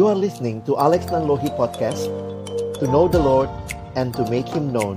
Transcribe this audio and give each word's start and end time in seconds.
You 0.00 0.08
are 0.08 0.16
listening 0.16 0.64
to 0.64 0.80
Alex 0.80 1.12
Nanlohi 1.12 1.52
Podcast 1.60 2.08
To 2.80 2.88
know 2.88 3.04
the 3.04 3.20
Lord 3.20 3.52
and 4.00 4.16
to 4.16 4.24
make 4.32 4.48
Him 4.48 4.72
known. 4.72 4.96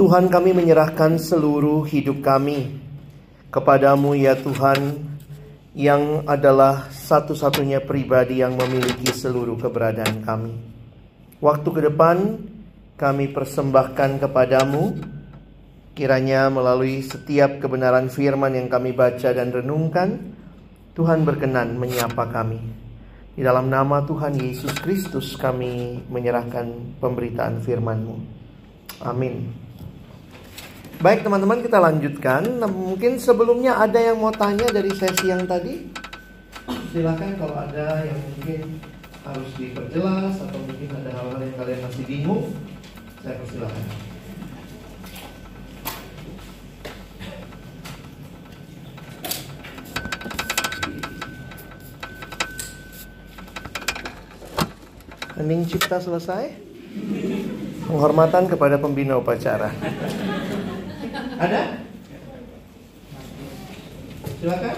Tuhan 0.00 0.32
kami 0.32 0.56
menyerahkan 0.56 1.20
seluruh 1.20 1.84
hidup 1.84 2.24
kami 2.24 2.80
Kepadamu 3.52 4.16
ya 4.16 4.32
Tuhan 4.32 4.96
Yang 5.76 6.24
adalah 6.24 6.88
satu-satunya 6.88 7.84
pribadi 7.84 8.40
yang 8.40 8.56
memiliki 8.56 9.12
seluruh 9.12 9.60
keberadaan 9.60 10.24
kami. 10.24 10.56
Waktu 11.44 11.68
ke 11.68 11.80
depan 11.84 12.16
kami 12.96 13.28
persembahkan 13.36 14.24
kepadamu 14.24 15.17
Kiranya 15.98 16.46
melalui 16.46 17.02
setiap 17.02 17.58
kebenaran 17.58 18.06
firman 18.06 18.54
yang 18.54 18.70
kami 18.70 18.94
baca 18.94 19.34
dan 19.34 19.50
renungkan, 19.50 20.30
Tuhan 20.94 21.26
berkenan 21.26 21.74
menyapa 21.74 22.30
kami. 22.30 22.62
Di 23.34 23.42
dalam 23.42 23.66
nama 23.66 24.06
Tuhan 24.06 24.38
Yesus 24.38 24.78
Kristus 24.78 25.34
kami 25.34 25.98
menyerahkan 26.06 26.94
pemberitaan 27.02 27.58
firman-Mu. 27.66 28.14
Amin. 29.02 29.50
Baik 31.02 31.26
teman-teman 31.26 31.66
kita 31.66 31.82
lanjutkan. 31.82 32.46
Nah, 32.62 32.70
mungkin 32.70 33.18
sebelumnya 33.18 33.82
ada 33.82 33.98
yang 33.98 34.22
mau 34.22 34.30
tanya 34.30 34.70
dari 34.70 34.94
sesi 34.94 35.34
yang 35.34 35.50
tadi? 35.50 35.82
Silakan 36.94 37.42
kalau 37.42 37.58
ada 37.58 38.06
yang 38.06 38.22
mungkin 38.38 38.78
harus 39.26 39.50
diperjelas 39.58 40.46
atau 40.46 40.58
mungkin 40.62 40.94
ada 40.94 41.10
hal-hal 41.10 41.42
yang 41.42 41.56
kalian 41.58 41.80
masih 41.82 42.04
bingung, 42.06 42.54
saya 43.18 43.34
persilahkan. 43.42 44.07
Hening 55.38 55.70
cipta 55.70 56.02
selesai. 56.02 56.50
Penghormatan 57.86 58.50
kepada 58.50 58.74
pembina 58.74 59.22
upacara. 59.22 59.70
Ada? 61.38 61.78
Silakan. 64.42 64.76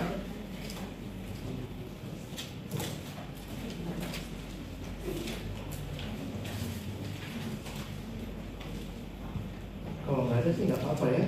Kalau 10.05 10.29
nggak 10.29 10.39
ada 10.45 10.51
sih 10.53 10.65
nggak 10.69 10.81
apa-apa 10.85 11.07
ya. 11.09 11.25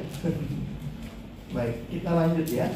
Baik, 1.57 1.77
kita 1.89 2.11
lanjut 2.13 2.49
ya. 2.53 2.69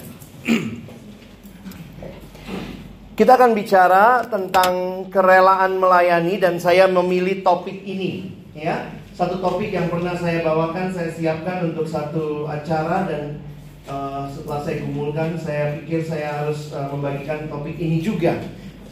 Kita 3.17 3.33
akan 3.33 3.56
bicara 3.56 4.28
tentang 4.28 5.09
kerelaan 5.09 5.81
melayani 5.81 6.36
dan 6.36 6.61
saya 6.61 6.84
memilih 6.84 7.41
topik 7.41 7.81
ini 7.81 8.28
ya. 8.53 8.92
Satu 9.17 9.41
topik 9.41 9.72
yang 9.72 9.89
pernah 9.89 10.12
saya 10.20 10.45
bawakan, 10.45 10.92
saya 10.92 11.09
siapkan 11.17 11.72
untuk 11.72 11.89
satu 11.89 12.44
acara 12.44 13.09
dan 13.09 13.41
uh, 13.89 14.28
setelah 14.28 14.61
saya 14.61 14.84
gumulkan, 14.84 15.33
saya 15.41 15.81
pikir 15.81 16.05
saya 16.05 16.44
harus 16.44 16.69
uh, 16.77 16.92
membagikan 16.92 17.48
topik 17.48 17.81
ini 17.81 18.05
juga. 18.05 18.37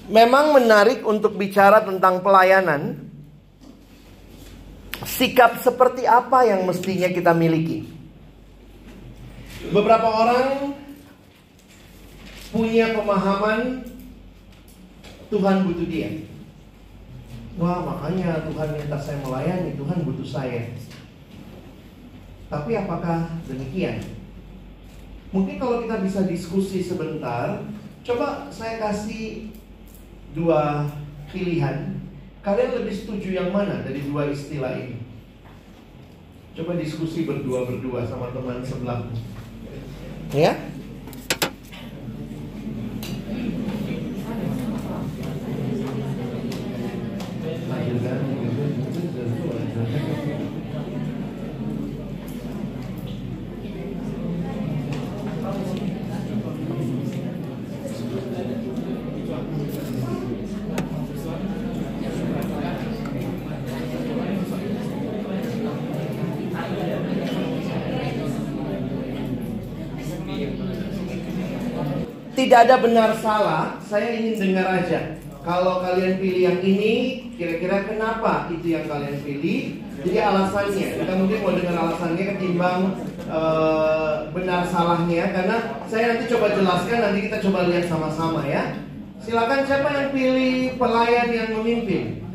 Memang 0.08 0.56
menarik 0.56 1.04
untuk 1.04 1.36
bicara 1.36 1.84
tentang 1.84 2.24
pelayanan. 2.24 3.04
Sikap 5.04 5.60
seperti 5.60 6.08
apa 6.08 6.48
yang 6.48 6.64
mestinya 6.64 7.12
kita 7.12 7.36
miliki? 7.36 7.84
Beberapa 9.68 10.08
orang 10.08 10.72
punya 12.48 12.96
pemahaman 12.96 13.92
Tuhan 15.34 15.66
butuh 15.66 15.90
dia. 15.90 16.30
Wah 17.58 17.82
makanya 17.82 18.46
Tuhan 18.46 18.68
minta 18.78 18.94
saya 18.94 19.18
melayani, 19.18 19.74
Tuhan 19.74 20.06
butuh 20.06 20.22
saya. 20.22 20.70
Tapi 22.46 22.70
apakah 22.78 23.42
demikian? 23.50 23.98
Mungkin 25.34 25.58
kalau 25.58 25.82
kita 25.82 25.98
bisa 26.06 26.30
diskusi 26.30 26.78
sebentar, 26.78 27.66
coba 28.06 28.46
saya 28.54 28.78
kasih 28.78 29.50
dua 30.38 30.86
pilihan. 31.34 31.98
Kalian 32.46 32.78
lebih 32.78 32.94
setuju 32.94 33.34
yang 33.34 33.50
mana 33.50 33.82
dari 33.82 34.06
dua 34.06 34.30
istilah 34.30 34.78
ini? 34.78 35.02
Coba 36.54 36.78
diskusi 36.78 37.26
berdua-berdua 37.26 38.06
sama 38.06 38.30
teman 38.30 38.62
sebelahmu. 38.62 39.10
Ya? 40.30 40.54
Tidak 72.44 72.60
ada 72.60 72.76
benar 72.76 73.16
salah, 73.24 73.80
saya 73.88 74.20
ingin 74.20 74.36
dengar 74.36 74.68
aja. 74.68 75.16
Kalau 75.40 75.80
kalian 75.80 76.20
pilih 76.20 76.44
yang 76.44 76.60
ini, 76.60 77.24
kira-kira 77.40 77.88
kenapa 77.88 78.52
itu 78.52 78.76
yang 78.76 78.84
kalian 78.84 79.16
pilih? 79.24 79.80
Jadi 80.04 80.18
alasannya, 80.20 80.86
kita 80.92 81.12
mungkin 81.16 81.40
mau 81.40 81.56
dengar 81.56 81.72
alasannya 81.72 82.24
ketimbang 82.36 83.00
uh, 83.32 84.28
benar 84.36 84.68
salahnya, 84.68 85.32
karena 85.32 85.56
saya 85.88 86.04
nanti 86.12 86.28
coba 86.36 86.52
jelaskan, 86.52 86.98
nanti 87.00 87.32
kita 87.32 87.40
coba 87.48 87.64
lihat 87.64 87.88
sama-sama 87.88 88.44
ya. 88.44 88.76
Silakan 89.24 89.64
siapa 89.64 89.88
yang 89.88 90.08
pilih 90.12 90.76
pelayan 90.76 91.28
yang 91.32 91.48
memimpin? 91.56 92.28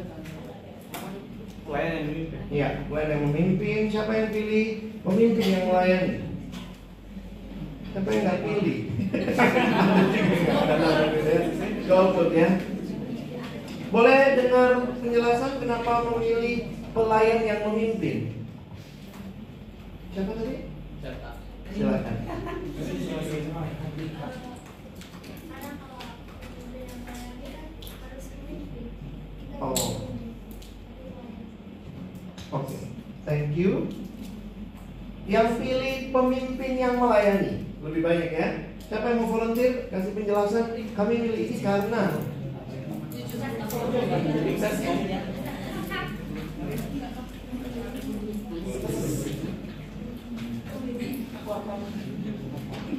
Pelayan 1.70 1.92
yang 1.94 2.06
memimpin. 2.10 2.42
Iya, 2.50 2.70
pelayan 2.90 3.10
yang 3.14 3.24
memimpin. 3.30 3.82
Siapa 3.94 4.12
yang 4.18 4.30
pilih 4.34 4.66
pemimpin 5.06 5.46
yang 5.54 5.66
melayani? 5.70 6.29
Yang 8.00 8.24
nggak 8.24 8.40
pilih? 8.48 8.80
Golput 11.90 12.30
ya. 12.32 12.50
Boleh 13.90 14.22
dengar 14.40 14.72
penjelasan 15.02 15.60
kenapa 15.60 16.08
memilih 16.08 16.72
pelayan 16.96 17.42
yang 17.44 17.60
memimpin? 17.68 18.48
Siapa 20.16 20.32
tadi? 20.32 20.56
Silakan. 21.76 22.16
Oh. 29.60 29.76
Oke. 29.76 30.08
Okay. 32.64 32.84
Thank 33.28 33.60
you. 33.60 33.92
Yang 35.30 35.62
pilih 35.62 36.10
pemimpin 36.10 36.74
yang 36.80 36.98
melayani 36.98 37.69
lebih 37.80 38.02
banyak 38.04 38.30
ya. 38.36 38.48
Siapa 38.90 39.06
yang 39.14 39.22
mau 39.24 39.32
volunteer 39.38 39.88
kasih 39.94 40.12
penjelasan? 40.18 40.66
Kami 40.98 41.14
milih 41.22 41.40
ini 41.48 41.58
karena 41.62 42.10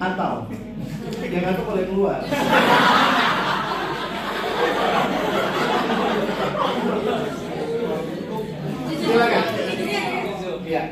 atau 0.00 0.48
yang 1.28 1.44
atau 1.44 1.62
boleh 1.68 1.84
keluar. 1.84 2.18
Silakan. 9.00 9.44
Ya. 10.64 10.84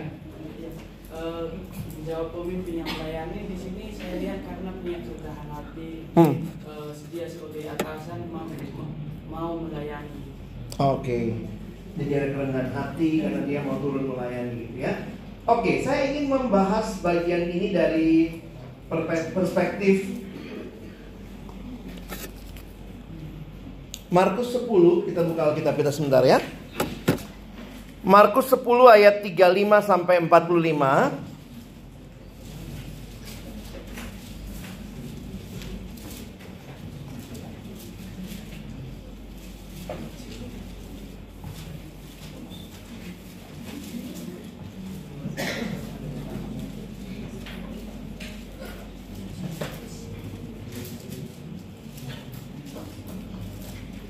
Jawab 2.18 2.34
pemimpin 2.34 2.82
yang 2.82 2.90
melayani 2.98 3.46
di 3.46 3.54
sini 3.54 3.94
saya 3.94 4.18
lihat 4.18 4.42
karena 4.42 4.74
punya 4.82 4.98
kerendahan 5.06 5.48
hati, 5.54 5.90
hmm. 6.18 6.34
uh, 6.66 6.90
sedia 6.90 7.30
sebagai 7.30 7.70
atasan 7.78 8.26
mau 8.34 8.42
mau 9.30 9.62
melayani. 9.62 10.34
Oke. 10.82 10.98
Okay. 10.98 11.24
Jadi 11.94 12.10
ada 12.18 12.28
kerendahan 12.34 12.70
hati 12.74 13.22
karena 13.22 13.40
dia 13.46 13.62
mau 13.62 13.78
turun 13.78 14.10
melayani 14.10 14.66
gitu 14.66 14.82
ya. 14.82 15.14
Oke, 15.46 15.62
okay, 15.62 15.74
saya 15.86 16.10
ingin 16.10 16.26
membahas 16.26 16.98
bagian 17.06 17.54
ini 17.54 17.70
dari 17.70 18.42
perspektif 19.38 20.18
Markus 24.10 24.58
10, 24.58 24.66
kita 25.06 25.22
buka 25.22 25.54
Alkitab 25.54 25.74
kita 25.78 25.94
sebentar 25.94 26.26
ya. 26.26 26.42
Markus 28.02 28.50
10 28.50 28.66
ayat 28.90 29.22
35 29.22 29.86
sampai 29.86 30.18
45. 30.26 31.27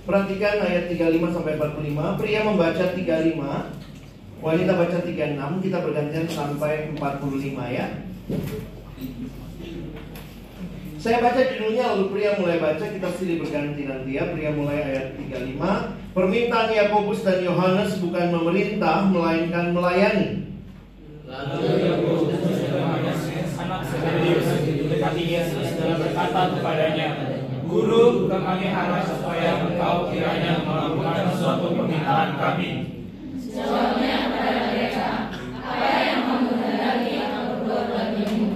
Perhatikan 0.08 0.64
ayat 0.64 0.88
35 0.88 1.37
sampai 1.37 1.60
45. 1.60 2.16
Pria 2.16 2.40
membaca 2.40 2.84
35, 2.96 3.44
wanita 4.40 4.72
baca 4.72 4.99
36, 5.05 5.60
kita 5.60 5.78
bergantian 5.84 6.26
sampai 6.32 6.96
45 6.96 7.69
ya. 7.69 8.08
Saya 10.96 11.20
baca 11.20 11.37
judulnya 11.44 11.93
lalu 11.93 12.05
pria 12.10 12.40
mulai 12.40 12.56
baca 12.56 12.82
kita 12.88 13.08
silih 13.20 13.38
berganti 13.38 13.87
nanti 13.87 14.19
ya 14.19 14.34
Pria 14.34 14.50
mulai 14.50 14.82
ayat 14.82 15.14
35 15.14 15.62
Permintaan 16.11 16.75
Yakobus 16.75 17.22
dan 17.22 17.38
Yohanes 17.38 18.02
bukan 18.02 18.34
memerintah 18.34 19.06
melainkan 19.06 19.70
melayani 19.70 20.50
Lalu 21.22 21.87
Yakobus 21.87 22.34
dan 22.34 22.43
Yohanes 22.66 23.20
anak 23.62 23.82
Zebedius 23.87 24.46
mendekati 24.75 25.22
Yesus 25.22 25.69
berkata 25.78 26.40
kepadanya 26.58 27.27
Guru, 27.68 28.32
kami 28.32 28.66
harap 28.72 29.04
supaya 29.04 29.60
engkau 29.60 30.08
kiranya 30.08 30.64
melakukan 30.64 31.36
suatu 31.36 31.76
permintaan 31.76 32.40
kami. 32.40 32.98
Jawabnya 33.58 34.14
kepada 34.30 34.60
mereka 34.70 35.08
Apa 35.58 35.88
yang 35.98 36.20
kamu 36.30 36.50
hendaki 36.62 37.12
aku 37.26 37.40
berbuat 37.42 37.86
bagimu. 37.90 38.48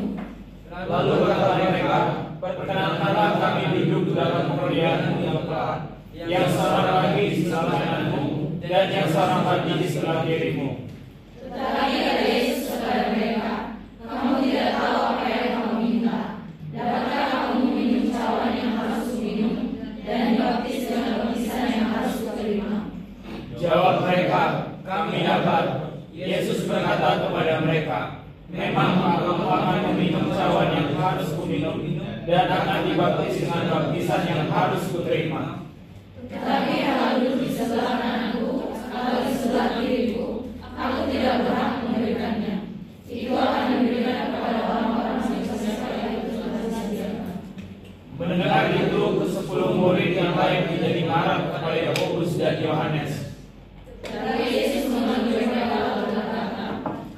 Lalu 0.71 1.15
kata 1.27 1.49
mereka 1.59 1.99
Perkenankanlah 2.39 3.31
kami 3.43 3.63
duduk 3.83 4.15
dalam 4.15 4.55
kemuliaan 4.55 5.19
yang 5.19 5.43
telah 5.43 5.99
Yang 6.15 6.47
seorang 6.55 6.89
lagi 7.03 7.23
di 7.35 7.37
sebelah 7.43 7.79
kananmu 7.83 8.25
Dan 8.63 8.87
yang 8.95 9.09
seorang 9.11 9.43
lagi 9.43 9.73
di 9.75 9.87
sebelah 9.91 10.19
kirimu 10.23 10.69
Tetapi 11.51 11.95
kata 11.99 12.23
Yesus 12.23 12.63
kepada 12.71 13.03
mereka 13.11 13.53
Kamu 14.07 14.31
tidak 14.39 14.69
tahu 14.79 14.99
apa 15.03 15.25
yang 15.27 15.49
kamu 15.51 15.73
minta 15.83 16.19
Dapatkah 16.71 17.27
kamu 17.27 17.59
minum 17.75 18.05
cawan 18.15 18.55
yang 18.55 18.71
harus 18.79 19.09
minum 19.19 19.55
Dan 20.07 20.39
baptis 20.39 20.87
dengan 20.87 21.13
baptisan 21.27 21.65
yang 21.75 21.89
harus 21.91 22.15
terima 22.23 22.93
Jawab 23.63 24.03
mereka, 24.03 24.43
kami 24.83 25.23
dapat. 25.23 25.65
Yesus 26.11 26.67
berkata 26.67 27.25
kepada 27.25 27.63
mereka, 27.63 28.27
Memang 28.51 28.99
kamu 29.23 29.47
akan 29.49 29.79
meminum 29.95 30.29
cawan 30.35 30.75
yang 30.75 30.93
harus 30.99 31.31
kuminum 31.39 31.79
dan 32.27 32.53
akan 32.53 32.91
dibaptis 32.91 33.41
dengan 33.41 33.71
baptisan 33.71 34.29
yang 34.29 34.51
harus 34.51 34.83
kuterima. 34.93 35.63
Tetapi 36.27 36.75
hal 36.85 37.23
duduk 37.23 37.39
di 37.39 37.49
sebelah 37.55 37.97
kananku 37.97 38.77
atau 38.93 39.25
di 39.25 39.33
sebelah 39.33 39.69
kiriku 39.79 40.53
Aku 40.73 40.99
tidak 41.13 41.45
berhak 41.45 41.73
memberikannya 41.85 42.57
Itu 43.05 43.33
akan 43.37 43.65
diberikan 43.73 44.33
kepada 44.33 44.61
orang-orang 44.65 45.19
yang 45.29 45.45
sesuai 45.49 46.09
itu 46.13 46.31
telah 46.41 46.61
disediakan 46.67 47.37
Mendengar 48.21 48.65
itu, 48.75 49.03
kesepuluh 49.23 49.73
murid 49.77 50.13
yang 50.13 50.37
lain 50.37 50.69
menjadi 50.73 51.03
marah 51.09 51.39
kepada 51.49 51.79
Yakobus 51.89 52.37
dan 52.37 52.61
Yohanes. 52.61 53.33
Tetapi 54.03 54.45
Yesus 54.51 54.91
memanggil 54.91 55.47
mereka 55.47 55.79
lalu 55.79 56.11
berkata, 56.11 56.67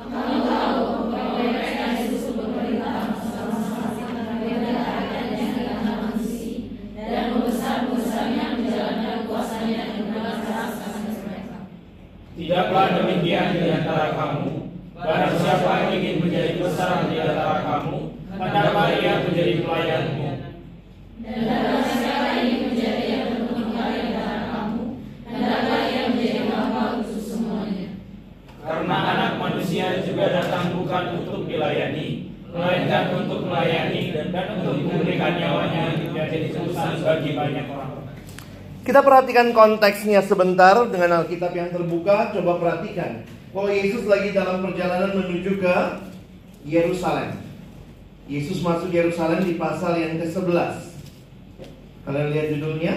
Kamu 0.05 0.37
tahu 0.45 0.81
bahwa 1.09 1.41
mereka 1.41 1.97
Yesus 1.97 2.37
berperintah 2.37 3.17
bersama-sama 3.17 4.37
dengan 4.45 4.77
harian 4.85 5.27
yang 5.33 5.51
tidak 5.57 5.81
manusia 5.81 6.69
dan 6.93 7.25
membesar-besarnya 7.33 8.45
menjalankan 8.61 9.19
kuasanya 9.25 9.85
dengan 9.97 10.45
keras 10.45 10.77
atas 10.77 11.17
mereka. 11.25 11.59
Tidaklah 12.35 12.87
demikian 12.99 13.63
di 13.63 13.69
antara 13.71 14.15
kamu. 14.19 14.75
Barang 14.95 15.35
siapa 15.39 15.71
yang 15.87 15.93
ingin 16.03 16.17
menjadi 16.19 16.53
besar 16.59 17.07
di 17.07 17.17
antara 17.23 17.63
kamu, 17.63 17.99
hendaklah 18.35 18.87
ia 18.95 19.23
menjadi 19.23 19.55
pelayanmu 19.63 20.25
barang 21.25 21.89
siapa 21.89 22.29
ingin 22.37 22.61
menjadi 22.69 23.05
yang 23.09 23.25
terkemuka 23.33 23.85
di 23.89 23.99
antara 24.13 24.39
kamu, 24.53 24.83
hendaklah 25.25 25.81
ia 25.89 26.03
menjadi 26.13 26.41
bapa 26.53 26.83
untuk 27.01 27.21
semuanya. 27.25 27.89
Karena 28.61 28.97
anak 29.17 29.33
manusia 29.41 30.05
juga 30.05 30.25
datang 30.29 30.77
bukan 30.77 31.05
untuk 31.25 31.49
dilayani, 31.49 32.29
melainkan 32.53 33.05
untuk 33.25 33.41
melayani 33.49 34.03
dan 34.13 34.27
untuk 34.61 34.77
memberikan 34.85 35.33
nyawanya 35.41 35.97
menjadi 35.97 36.53
tebusan 36.53 36.93
bagi 37.01 37.31
banyak 37.33 37.67
orang. 37.73 37.93
Kita 38.85 39.01
perhatikan 39.01 39.49
konteksnya 39.57 40.21
sebentar 40.21 40.77
dengan 40.93 41.25
Alkitab 41.25 41.57
yang 41.57 41.73
terbuka. 41.73 42.37
Coba 42.37 42.61
perhatikan 42.61 43.25
bahwa 43.57 43.73
Yesus 43.73 44.05
lagi 44.05 44.37
dalam 44.37 44.61
perjalanan 44.61 45.25
menuju 45.25 45.57
ke 45.57 45.77
Yerusalem. 46.69 47.41
Yesus 48.29 48.61
masuk 48.61 48.93
Yerusalem 48.93 49.41
di 49.41 49.57
pasal 49.57 49.97
yang 49.97 50.21
ke-11. 50.21 51.01
Kalian 52.05 52.29
lihat 52.37 52.47
judulnya? 52.53 52.95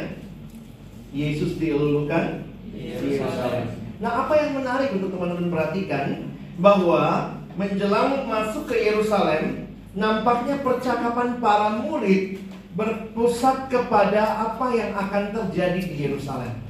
Yesus 1.16 1.56
dielulukan 1.56 2.44
di 2.68 2.92
Yerusalem. 2.92 3.72
Nah, 4.04 4.28
apa 4.28 4.34
yang 4.44 4.60
menarik 4.60 4.92
untuk 4.92 5.16
teman-teman 5.16 5.48
perhatikan 5.48 6.36
bahwa 6.60 7.32
menjelang 7.56 8.28
masuk 8.28 8.68
ke 8.68 8.76
Yerusalem, 8.76 9.72
nampaknya 9.96 10.60
percakapan 10.60 11.40
para 11.40 11.80
murid 11.80 12.44
berpusat 12.78 13.74
kepada 13.74 14.54
apa 14.54 14.70
yang 14.78 14.94
akan 14.94 15.34
terjadi 15.34 15.82
di 15.82 15.96
Yerusalem. 16.06 16.62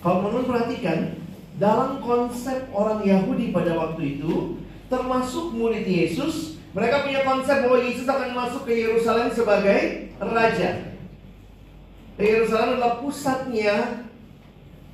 Kalau 0.00 0.24
teman-teman 0.24 0.48
perhatikan, 0.48 0.98
dalam 1.60 2.00
konsep 2.00 2.72
orang 2.72 3.04
Yahudi 3.04 3.52
pada 3.52 3.76
waktu 3.76 4.18
itu, 4.18 4.58
termasuk 4.88 5.52
murid 5.52 5.84
Yesus, 5.84 6.56
mereka 6.72 7.04
punya 7.04 7.20
konsep 7.22 7.68
bahwa 7.68 7.78
Yesus 7.84 8.08
akan 8.08 8.30
masuk 8.32 8.64
ke 8.64 8.72
Yerusalem 8.80 9.28
sebagai 9.28 10.10
raja. 10.18 10.96
Yerusalem 12.16 12.80
adalah 12.80 13.04
pusatnya 13.04 14.08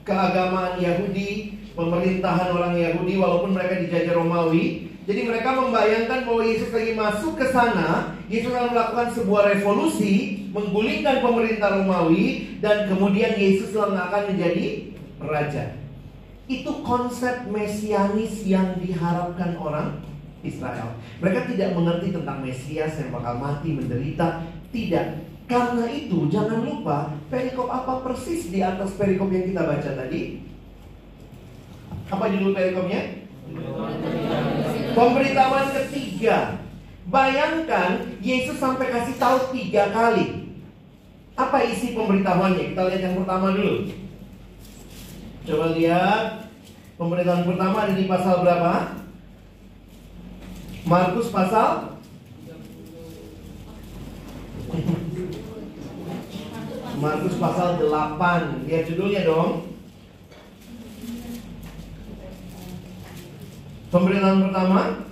keagamaan 0.03 0.83
Yahudi, 0.83 1.55
pemerintahan 1.79 2.51
orang 2.51 2.75
Yahudi 2.75 3.15
walaupun 3.15 3.55
mereka 3.55 3.79
dijajah 3.87 4.19
Romawi. 4.19 4.90
Jadi 5.11 5.27
mereka 5.27 5.59
membayangkan 5.59 6.23
bahwa 6.23 6.43
Yesus 6.47 6.71
lagi 6.71 6.95
masuk 6.95 7.35
ke 7.35 7.51
sana, 7.51 8.15
Yesus 8.31 8.55
akan 8.55 8.71
melakukan 8.71 9.11
sebuah 9.11 9.43
revolusi, 9.59 10.47
menggulingkan 10.55 11.19
pemerintah 11.19 11.83
Romawi 11.83 12.55
dan 12.63 12.87
kemudian 12.87 13.35
Yesus 13.35 13.75
akan 13.75 14.23
menjadi 14.31 14.95
raja. 15.19 15.75
Itu 16.47 16.87
konsep 16.87 17.51
mesianis 17.51 18.47
yang 18.47 18.79
diharapkan 18.79 19.59
orang 19.59 19.99
Israel. 20.47 20.95
Mereka 21.19 21.59
tidak 21.59 21.75
mengerti 21.75 22.15
tentang 22.15 22.47
Mesias 22.47 22.95
yang 23.03 23.11
bakal 23.11 23.35
mati, 23.43 23.75
menderita, 23.75 24.47
tidak. 24.71 25.27
Karena 25.51 25.91
itu 25.91 26.31
jangan 26.31 26.63
lupa 26.63 27.19
perikop 27.27 27.67
apa 27.67 28.07
persis 28.07 28.47
di 28.47 28.63
atas 28.63 28.95
perikop 28.95 29.27
yang 29.35 29.43
kita 29.43 29.67
baca 29.67 29.91
tadi? 29.91 30.39
Apa 32.07 32.31
judul 32.31 32.55
perikopnya? 32.55 33.27
Pemberitahuan 34.95 35.69
ketiga. 35.75 36.59
Bayangkan 37.11 38.07
Yesus 38.23 38.61
sampai 38.63 38.91
kasih 38.91 39.17
tahu 39.19 39.51
tiga 39.51 39.91
kali. 39.91 40.55
Apa 41.35 41.65
isi 41.67 41.97
pemberitahuannya? 41.97 42.75
Kita 42.75 42.83
lihat 42.87 43.03
yang 43.03 43.17
pertama 43.23 43.57
dulu. 43.57 43.91
Coba 45.49 45.67
lihat 45.75 46.53
pemberitahuan 47.01 47.49
pertama 47.49 47.77
ada 47.83 47.95
di 47.97 48.05
pasal 48.07 48.35
berapa? 48.45 48.75
Markus 50.85 51.29
pasal 51.29 51.99
Markus 57.01 57.37
pasal 57.37 57.69
8 57.81 58.69
Lihat 58.69 58.85
judulnya 58.89 59.23
dong 59.29 59.70
Pemberitaan 63.91 64.39
pertama 64.49 65.03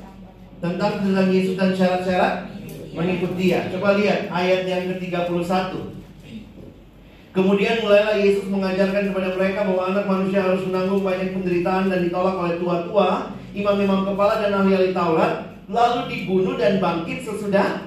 Tentang 0.58 0.92
tentang 1.02 1.28
Yesus 1.30 1.54
dan 1.58 1.74
syarat-syarat 1.74 2.50
Mengikut 2.94 3.34
dia 3.34 3.66
Coba 3.74 3.98
lihat 3.98 4.30
ayat 4.30 4.66
yang 4.66 4.94
ke-31 4.94 5.98
Kemudian 7.28 7.84
mulailah 7.86 8.18
Yesus 8.18 8.50
mengajarkan 8.50 9.14
kepada 9.14 9.38
mereka 9.38 9.62
bahwa 9.62 9.94
anak 9.94 10.04
manusia 10.10 10.42
harus 10.42 10.64
menanggung 10.66 11.06
banyak 11.06 11.36
penderitaan 11.36 11.86
dan 11.86 12.02
ditolak 12.02 12.34
oleh 12.34 12.58
tua-tua, 12.58 13.30
imam-imam 13.54 14.02
kepala 14.02 14.42
dan 14.42 14.58
ahli-ahli 14.58 14.90
Taurat, 14.90 15.54
lalu 15.70 16.00
dibunuh 16.10 16.58
dan 16.58 16.82
bangkit 16.82 17.22
sesudah 17.22 17.86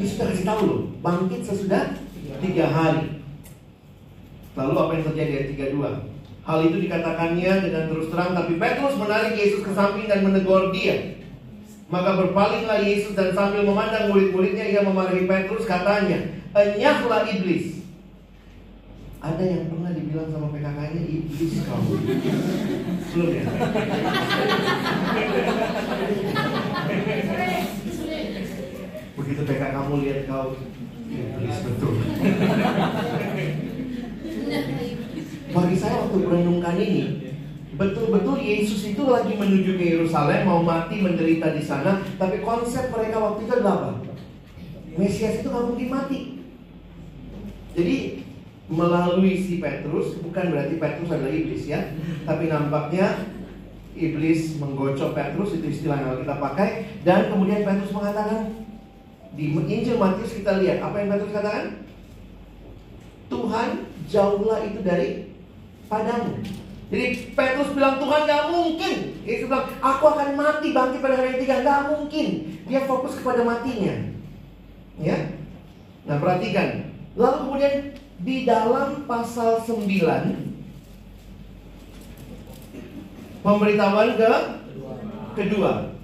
Yesus 0.00 0.16
kasih 0.18 0.42
tahu 0.48 0.60
loh, 0.66 0.80
bangkit 0.98 1.46
sesudah 1.46 1.94
tiga 2.40 2.66
hari. 2.72 3.22
Lalu 4.58 4.74
apa 4.74 4.90
yang 4.98 5.04
terjadi 5.12 5.30
ayat 5.30 5.48
32? 5.54 6.09
Hal 6.40 6.58
itu 6.66 6.76
dikatakannya 6.88 7.52
dengan 7.68 7.84
terus 7.92 8.08
terang, 8.08 8.32
tapi 8.32 8.56
Petrus 8.56 8.96
menarik 8.96 9.36
Yesus 9.36 9.60
ke 9.60 9.70
samping 9.76 10.08
dan 10.08 10.24
menegur 10.24 10.72
dia. 10.72 11.20
Maka 11.90 12.16
berpalinglah 12.16 12.80
Yesus 12.80 13.18
dan 13.18 13.34
sambil 13.34 13.66
memandang 13.66 14.14
murid-muridnya 14.14 14.62
ia 14.62 14.80
memarahi 14.80 15.26
Petrus 15.26 15.66
katanya, 15.66 16.22
enyahlah 16.54 17.26
iblis. 17.28 17.82
Ada 19.20 19.44
yang 19.44 19.68
pernah 19.68 19.92
dibilang 19.92 20.32
sama 20.32 20.48
PKK-nya 20.48 21.02
iblis 21.04 21.60
kamu. 21.60 21.92
Belum 23.12 23.30
ya? 23.36 23.44
Begitu 29.12 29.40
PKK 29.44 29.64
kamu 29.76 29.92
lihat 30.00 30.20
kau 30.24 30.56
iblis 31.12 31.58
betul. 31.68 31.94
Bagi 35.50 35.76
saya 35.76 36.06
waktu 36.06 36.22
merenungkan 36.22 36.78
ini, 36.78 37.02
betul-betul 37.74 38.38
Yesus 38.38 38.94
itu 38.94 39.02
lagi 39.02 39.34
menuju 39.34 39.74
ke 39.74 39.84
Yerusalem, 39.98 40.46
mau 40.46 40.62
mati 40.62 41.02
menderita 41.02 41.50
di 41.54 41.62
sana, 41.62 42.06
tapi 42.18 42.38
konsep 42.42 42.94
mereka 42.94 43.18
waktu 43.18 43.46
itu 43.46 43.52
adalah 43.58 43.74
apa? 43.82 43.90
Mesias 44.94 45.42
itu 45.42 45.48
nggak 45.50 45.66
mungkin 45.66 45.88
mati. 45.90 46.20
Jadi 47.74 47.96
melalui 48.70 49.34
si 49.42 49.58
Petrus, 49.58 50.22
bukan 50.22 50.54
berarti 50.54 50.74
Petrus 50.78 51.10
adalah 51.10 51.34
iblis 51.34 51.66
ya, 51.66 51.94
tapi 52.22 52.46
nampaknya 52.46 53.26
iblis 53.98 54.54
menggocok 54.62 55.10
Petrus 55.14 55.58
itu 55.58 55.66
istilah 55.66 55.98
yang 55.98 56.22
kita 56.22 56.38
pakai 56.38 56.68
dan 57.02 57.26
kemudian 57.26 57.66
Petrus 57.66 57.90
mengatakan 57.90 58.54
di 59.34 59.50
Injil 59.50 59.98
Matius 59.98 60.38
kita 60.38 60.62
lihat 60.62 60.78
apa 60.82 60.96
yang 61.02 61.08
Petrus 61.10 61.34
katakan 61.34 61.66
Tuhan 63.30 63.68
jauhlah 64.10 64.60
itu 64.66 64.78
dari 64.82 65.29
padamu 65.90 66.38
jadi 66.90 67.30
Petrus 67.38 67.70
bilang 67.70 68.02
Tuhan 68.02 68.26
gak 68.26 68.50
mungkin. 68.50 68.94
Yesus 69.22 69.46
bilang 69.46 69.70
aku 69.78 70.10
akan 70.10 70.34
mati 70.34 70.74
bangkit 70.74 70.98
pada 70.98 71.22
hari 71.22 71.38
ketiga. 71.38 71.62
Gak 71.62 71.86
mungkin. 71.86 72.26
Dia 72.66 72.82
fokus 72.82 73.14
kepada 73.22 73.46
matinya. 73.46 73.94
Ya? 74.98 75.38
Nah 76.02 76.18
perhatikan. 76.18 76.90
Lalu 77.14 77.36
kemudian 77.46 77.74
di 78.20 78.36
dalam 78.42 79.06
pasal 79.06 79.62
9 79.62 79.86
Pemberitahuan 83.40 84.18
ke 84.18 84.30
kedua. 85.32 85.96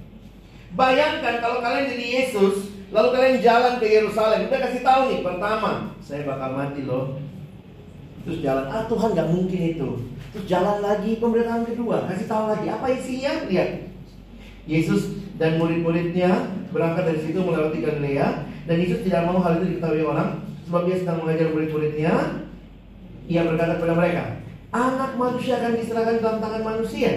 Bayangkan 0.72 1.36
kalau 1.44 1.60
kalian 1.60 1.92
jadi 1.92 2.06
Yesus, 2.24 2.72
lalu 2.88 3.08
kalian 3.12 3.44
jalan 3.44 3.74
ke 3.76 3.86
Yerusalem, 3.92 4.48
udah 4.48 4.60
kasih 4.60 4.80
tahu 4.80 5.00
nih, 5.12 5.20
pertama, 5.20 5.92
saya 6.00 6.24
bakal 6.24 6.56
mati 6.56 6.88
loh. 6.88 7.20
Terus 8.26 8.42
jalan, 8.42 8.66
ah 8.66 8.82
Tuhan 8.90 9.14
nggak 9.14 9.30
mungkin 9.30 9.60
itu. 9.70 9.88
Terus 10.34 10.44
jalan 10.50 10.82
lagi 10.82 11.22
pemberitahuan 11.22 11.62
kedua, 11.62 12.10
kasih 12.10 12.26
tahu 12.26 12.50
lagi, 12.50 12.66
apa 12.66 12.86
isinya? 12.90 13.46
Lihat, 13.46 13.86
Yesus 14.66 15.14
dan 15.38 15.62
murid-muridnya 15.62 16.50
berangkat 16.74 17.06
dari 17.06 17.20
situ 17.22 17.38
melewati 17.38 17.78
Galilea 17.78 18.50
dan 18.66 18.76
Yesus 18.82 19.06
tidak 19.06 19.30
mau 19.30 19.38
hal 19.38 19.62
itu 19.62 19.78
diketahui 19.78 20.02
orang 20.02 20.42
sebab 20.66 20.90
dia 20.90 20.96
sedang 20.98 21.22
mengajar 21.22 21.54
murid-muridnya. 21.54 22.14
Ia 23.26 23.42
berkata 23.46 23.78
kepada 23.78 23.94
mereka, 23.94 24.24
anak 24.74 25.12
manusia 25.14 25.58
akan 25.62 25.72
diserahkan 25.78 26.18
dalam 26.18 26.38
tangan 26.42 26.62
manusia 26.62 27.10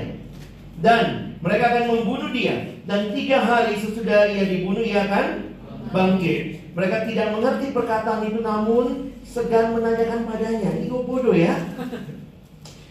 dan 0.81 1.35
mereka 1.41 1.65
akan 1.73 1.83
membunuh 1.89 2.29
dia 2.33 2.81
dan 2.85 3.13
tiga 3.13 3.41
hari 3.41 3.77
sesudah 3.77 4.29
ia 4.29 4.45
dibunuh 4.45 4.85
ia 4.85 5.05
akan 5.09 5.57
bangkit. 5.89 6.68
Mereka 6.73 6.97
tidak 7.09 7.27
mengerti 7.33 7.65
perkataan 7.73 8.25
itu 8.29 8.39
namun 8.41 9.13
segan 9.25 9.73
menanyakan 9.73 10.25
padanya. 10.29 10.69
Kok 10.89 11.05
bodoh 11.05 11.35
ya? 11.35 11.55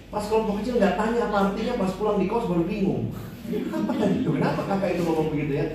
Pas 0.09 0.25
kelompok 0.25 0.65
kecil 0.65 0.81
nggak 0.81 0.97
tanya 0.97 1.29
apa 1.29 1.37
artinya, 1.53 1.75
pas 1.77 1.93
pulang 1.95 2.17
di 2.17 2.27
kos 2.27 2.49
baru 2.49 2.65
bingung. 2.65 3.13
Apa 3.49 3.93
tadi 3.97 4.25
itu? 4.25 4.31
Kenapa 4.33 4.61
kakak 4.65 4.97
itu 4.97 5.03
ngomong 5.05 5.29
begitu 5.33 5.53
ya? 5.57 5.67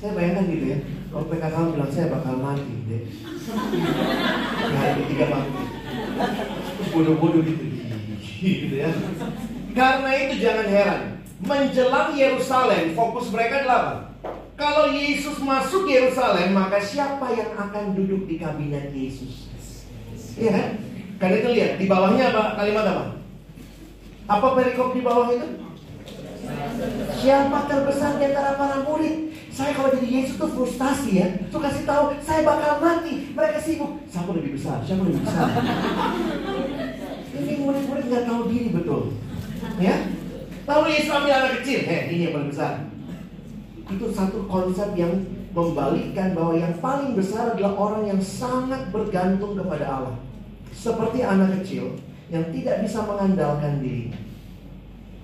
Saya 0.00 0.12
bayangkan 0.16 0.48
gitu 0.48 0.66
ya. 0.72 0.78
Kalau 1.12 1.30
PKK 1.30 1.56
bilang 1.76 1.92
saya 1.92 2.06
bakal 2.10 2.34
mati 2.40 2.74
deh. 2.90 3.02
Di 3.06 4.74
hari 4.74 4.92
ketiga 5.04 5.24
bangkit. 5.30 5.68
Terus 6.74 6.88
bodoh-bodoh 6.90 7.42
gitu 7.44 7.64
gitu 8.44 8.76
ya. 8.76 8.90
Karena 9.74 10.10
itu 10.20 10.34
jangan 10.38 10.66
heran, 10.68 11.02
menjelang 11.42 12.12
Yerusalem 12.14 12.94
fokus 12.94 13.32
mereka 13.32 13.64
adalah 13.64 13.78
apa? 13.80 14.13
Kalau 14.54 14.86
Yesus 14.94 15.42
masuk 15.42 15.90
Yerusalem, 15.90 16.54
maka 16.54 16.78
siapa 16.78 17.26
yang 17.34 17.58
akan 17.58 17.98
duduk 17.98 18.30
di 18.30 18.38
kabinet 18.38 18.94
Yesus? 18.94 19.50
Iya 20.38 20.50
kan? 20.54 20.68
Karena 21.18 21.36
itu 21.42 21.50
lihat 21.54 21.72
di 21.78 21.86
bawahnya 21.90 22.30
apa 22.30 22.58
kalimat 22.58 22.86
apa? 22.86 23.04
Apa 24.30 24.46
perikop 24.54 24.94
di 24.94 25.02
bawah 25.02 25.34
itu? 25.34 25.48
Siapa 27.18 27.58
terbesar 27.66 28.20
di 28.20 28.24
antara 28.30 28.54
para 28.54 28.86
murid? 28.86 29.34
Saya 29.54 29.70
kalau 29.74 29.94
jadi 29.94 30.08
Yesus 30.22 30.38
tuh 30.38 30.50
frustasi 30.50 31.10
ya. 31.18 31.26
Tuh 31.50 31.62
kasih 31.62 31.86
tahu, 31.86 32.18
saya 32.22 32.42
bakal 32.42 32.82
mati. 32.82 33.30
Mereka 33.34 33.58
sibuk. 33.58 34.02
Siapa 34.10 34.30
lebih 34.34 34.58
besar? 34.58 34.82
Siapa 34.82 35.02
lebih 35.02 35.22
besar? 35.22 35.46
Ini 37.34 37.52
murid-murid 37.62 38.04
nggak 38.06 38.26
tahu 38.26 38.40
diri 38.50 38.68
betul. 38.70 39.02
Ya, 39.78 39.96
Lalu 40.64 40.96
Yesus 40.96 41.12
ambil 41.12 41.36
anak 41.36 41.60
kecil, 41.60 41.84
heh 41.84 42.02
ini 42.08 42.28
yang 42.28 42.34
paling 42.40 42.48
besar. 42.48 42.88
Itu 43.88 44.08
satu 44.12 44.48
konsep 44.48 44.96
yang 44.96 45.12
membalikkan 45.54 46.34
bahwa 46.34 46.58
yang 46.58 46.74
paling 46.82 47.14
besar 47.14 47.54
adalah 47.54 47.76
orang 47.78 48.10
yang 48.10 48.20
sangat 48.20 48.90
bergantung 48.90 49.54
kepada 49.54 49.86
Allah. 49.86 50.16
Seperti 50.74 51.22
anak 51.22 51.62
kecil 51.62 51.94
yang 52.32 52.48
tidak 52.50 52.82
bisa 52.82 53.04
mengandalkan 53.06 53.78
diri. 53.78 54.10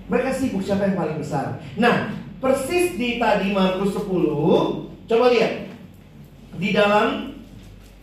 Mereka 0.06 0.30
sibuk 0.34 0.62
siapa 0.62 0.90
yang 0.90 0.98
paling 0.98 1.18
besar. 1.18 1.58
Nah, 1.78 2.14
persis 2.38 2.94
di 2.98 3.18
tadi 3.18 3.50
Markus 3.50 3.94
10, 3.94 4.90
coba 5.06 5.26
lihat. 5.30 5.70
Di 6.58 6.70
dalam 6.74 7.34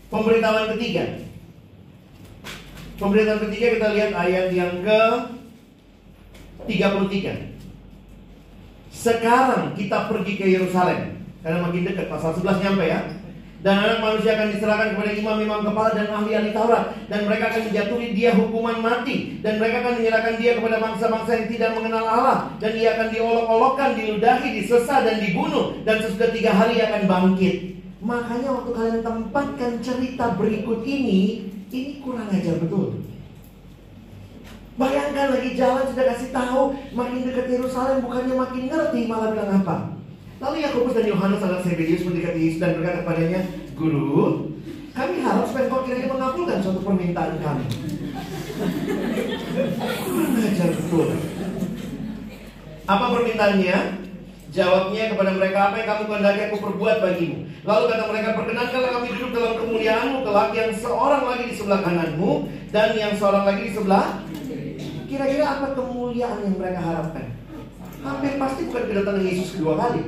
pemberitahuan 0.07 0.71
ketiga. 0.75 1.03
Pemberitahuan 2.97 3.43
ketiga 3.51 3.67
kita 3.75 3.87
lihat 3.93 4.11
ayat 4.15 4.47
yang 4.55 4.73
ke 4.81 5.01
33. 6.65 7.56
Sekarang 9.07 9.71
kita 9.71 10.11
pergi 10.11 10.35
ke 10.35 10.45
Yerusalem 10.51 11.23
karena 11.39 11.63
makin 11.63 11.87
dekat 11.87 12.11
pasal 12.11 12.35
11 12.35 12.59
nyampe 12.59 12.83
ya. 12.91 12.99
Dan 13.57 13.81
anak 13.81 13.99
manusia 14.03 14.37
akan 14.37 14.53
diserahkan 14.53 14.93
kepada 14.93 15.11
imam-imam 15.17 15.65
kepala 15.65 15.89
dan 15.95 16.13
ahli-ahli 16.13 16.53
Taurat 16.53 16.93
dan 17.09 17.25
mereka 17.25 17.49
akan 17.49 17.71
menjatuhi 17.71 18.07
dia 18.13 18.35
hukuman 18.37 18.77
mati 18.83 19.41
dan 19.41 19.57
mereka 19.57 19.81
akan 19.81 19.93
menyerahkan 19.97 20.35
dia 20.37 20.51
kepada 20.61 20.77
bangsa-bangsa 20.77 21.31
yang 21.33 21.47
tidak 21.49 21.71
mengenal 21.73 22.05
Allah 22.05 22.37
dan 22.61 22.71
ia 22.77 22.89
akan 22.93 23.07
diolok-olokkan, 23.09 23.89
diludahi, 23.97 24.47
disesat 24.61 25.01
dan 25.09 25.17
dibunuh 25.23 25.81
dan 25.87 26.03
sesudah 26.03 26.29
tiga 26.29 26.51
hari 26.53 26.77
ia 26.77 26.85
akan 26.91 27.03
bangkit. 27.09 27.55
Makanya 27.97 28.49
waktu 28.61 28.71
kalian 28.77 29.01
tempatkan 29.01 29.71
cerita 29.81 30.25
berikut 30.37 30.85
ini, 30.85 31.49
ini 31.73 31.91
kurang 32.05 32.29
ajar 32.29 32.61
betul. 32.61 33.01
Bayangkan 34.77 35.33
lagi 35.33 35.57
jalan 35.57 35.89
sudah 35.89 36.05
kasih 36.13 36.29
tahu 36.29 36.77
makin 36.93 37.25
dekat 37.25 37.49
Yerusalem 37.49 38.05
bukannya 38.05 38.35
makin 38.37 38.63
ngerti 38.69 38.99
malah 39.09 39.33
bilang 39.33 39.65
apa? 39.65 39.75
Lalu 40.37 40.55
Yakobus 40.61 40.93
dan 40.93 41.09
Yohanes 41.09 41.41
anak 41.41 41.65
Zebedius 41.65 42.05
mendekati 42.05 42.37
Yesus 42.37 42.61
dan 42.61 42.77
berkata 42.77 43.01
kepadanya, 43.01 43.41
Guru, 43.73 44.53
kami 44.93 45.25
harap 45.25 45.49
supaya 45.49 45.65
kau 45.65 45.81
kiranya 45.81 46.13
mengabulkan 46.13 46.61
suatu 46.61 46.85
permintaan 46.85 47.41
kami. 47.41 47.65
Kurang 50.05 50.45
ajar 50.45 50.69
betul. 50.69 51.09
Apa 52.85 53.05
permintaannya? 53.17 53.77
Jawabnya 54.47 55.03
kepada 55.11 55.31
mereka, 55.35 55.57
apa 55.69 55.75
yang 55.81 55.87
kamu 55.89 56.03
kehendaki 56.07 56.41
aku 56.49 56.57
perbuat 56.69 56.97
bagimu. 57.01 57.37
Lalu 57.65 57.83
kata 57.93 58.03
mereka, 58.09 58.29
perkenankanlah 58.37 58.91
kami 58.93 59.07
duduk 59.11 59.29
dalam 59.33 59.53
kemuliaanmu 59.57 60.17
kelak 60.23 60.49
yang 60.53 60.71
seorang 60.77 61.23
lagi 61.25 61.43
di 61.49 61.55
sebelah 61.57 61.79
kananmu 61.81 62.31
dan 62.69 62.89
yang 62.93 63.13
seorang 63.17 63.43
lagi 63.43 63.61
di 63.69 63.73
sebelah 63.73 64.05
Kira-kira 65.07 65.45
apa 65.47 65.67
kemuliaan 65.71 66.43
yang 66.43 66.59
mereka 66.59 66.83
harapkan? 66.83 67.31
Hampir 68.03 68.35
pasti 68.35 68.67
bukan 68.67 68.83
kedatangan 68.91 69.23
Yesus 69.23 69.55
kedua 69.55 69.79
kali. 69.79 70.03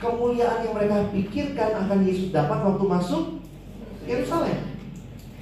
Kemuliaan 0.00 0.64
yang 0.64 0.74
mereka 0.74 1.12
pikirkan 1.12 1.70
akan 1.84 1.98
Yesus 2.08 2.32
dapat 2.32 2.58
waktu 2.64 2.84
masuk 2.88 3.24
Yerusalem. 4.08 4.58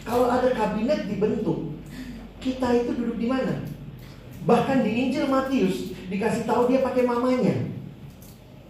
Kalau 0.03 0.27
ada 0.27 0.51
kabinet 0.53 1.07
dibentuk, 1.07 1.79
kita 2.43 2.67
itu 2.83 2.91
duduk 2.99 3.17
di 3.17 3.31
mana? 3.31 3.63
Bahkan 4.43 4.83
di 4.83 4.91
Injil 4.91 5.31
Matius 5.31 5.95
dikasih 6.11 6.45
tahu 6.45 6.67
dia 6.67 6.83
pakai 6.83 7.07
mamanya. 7.07 7.71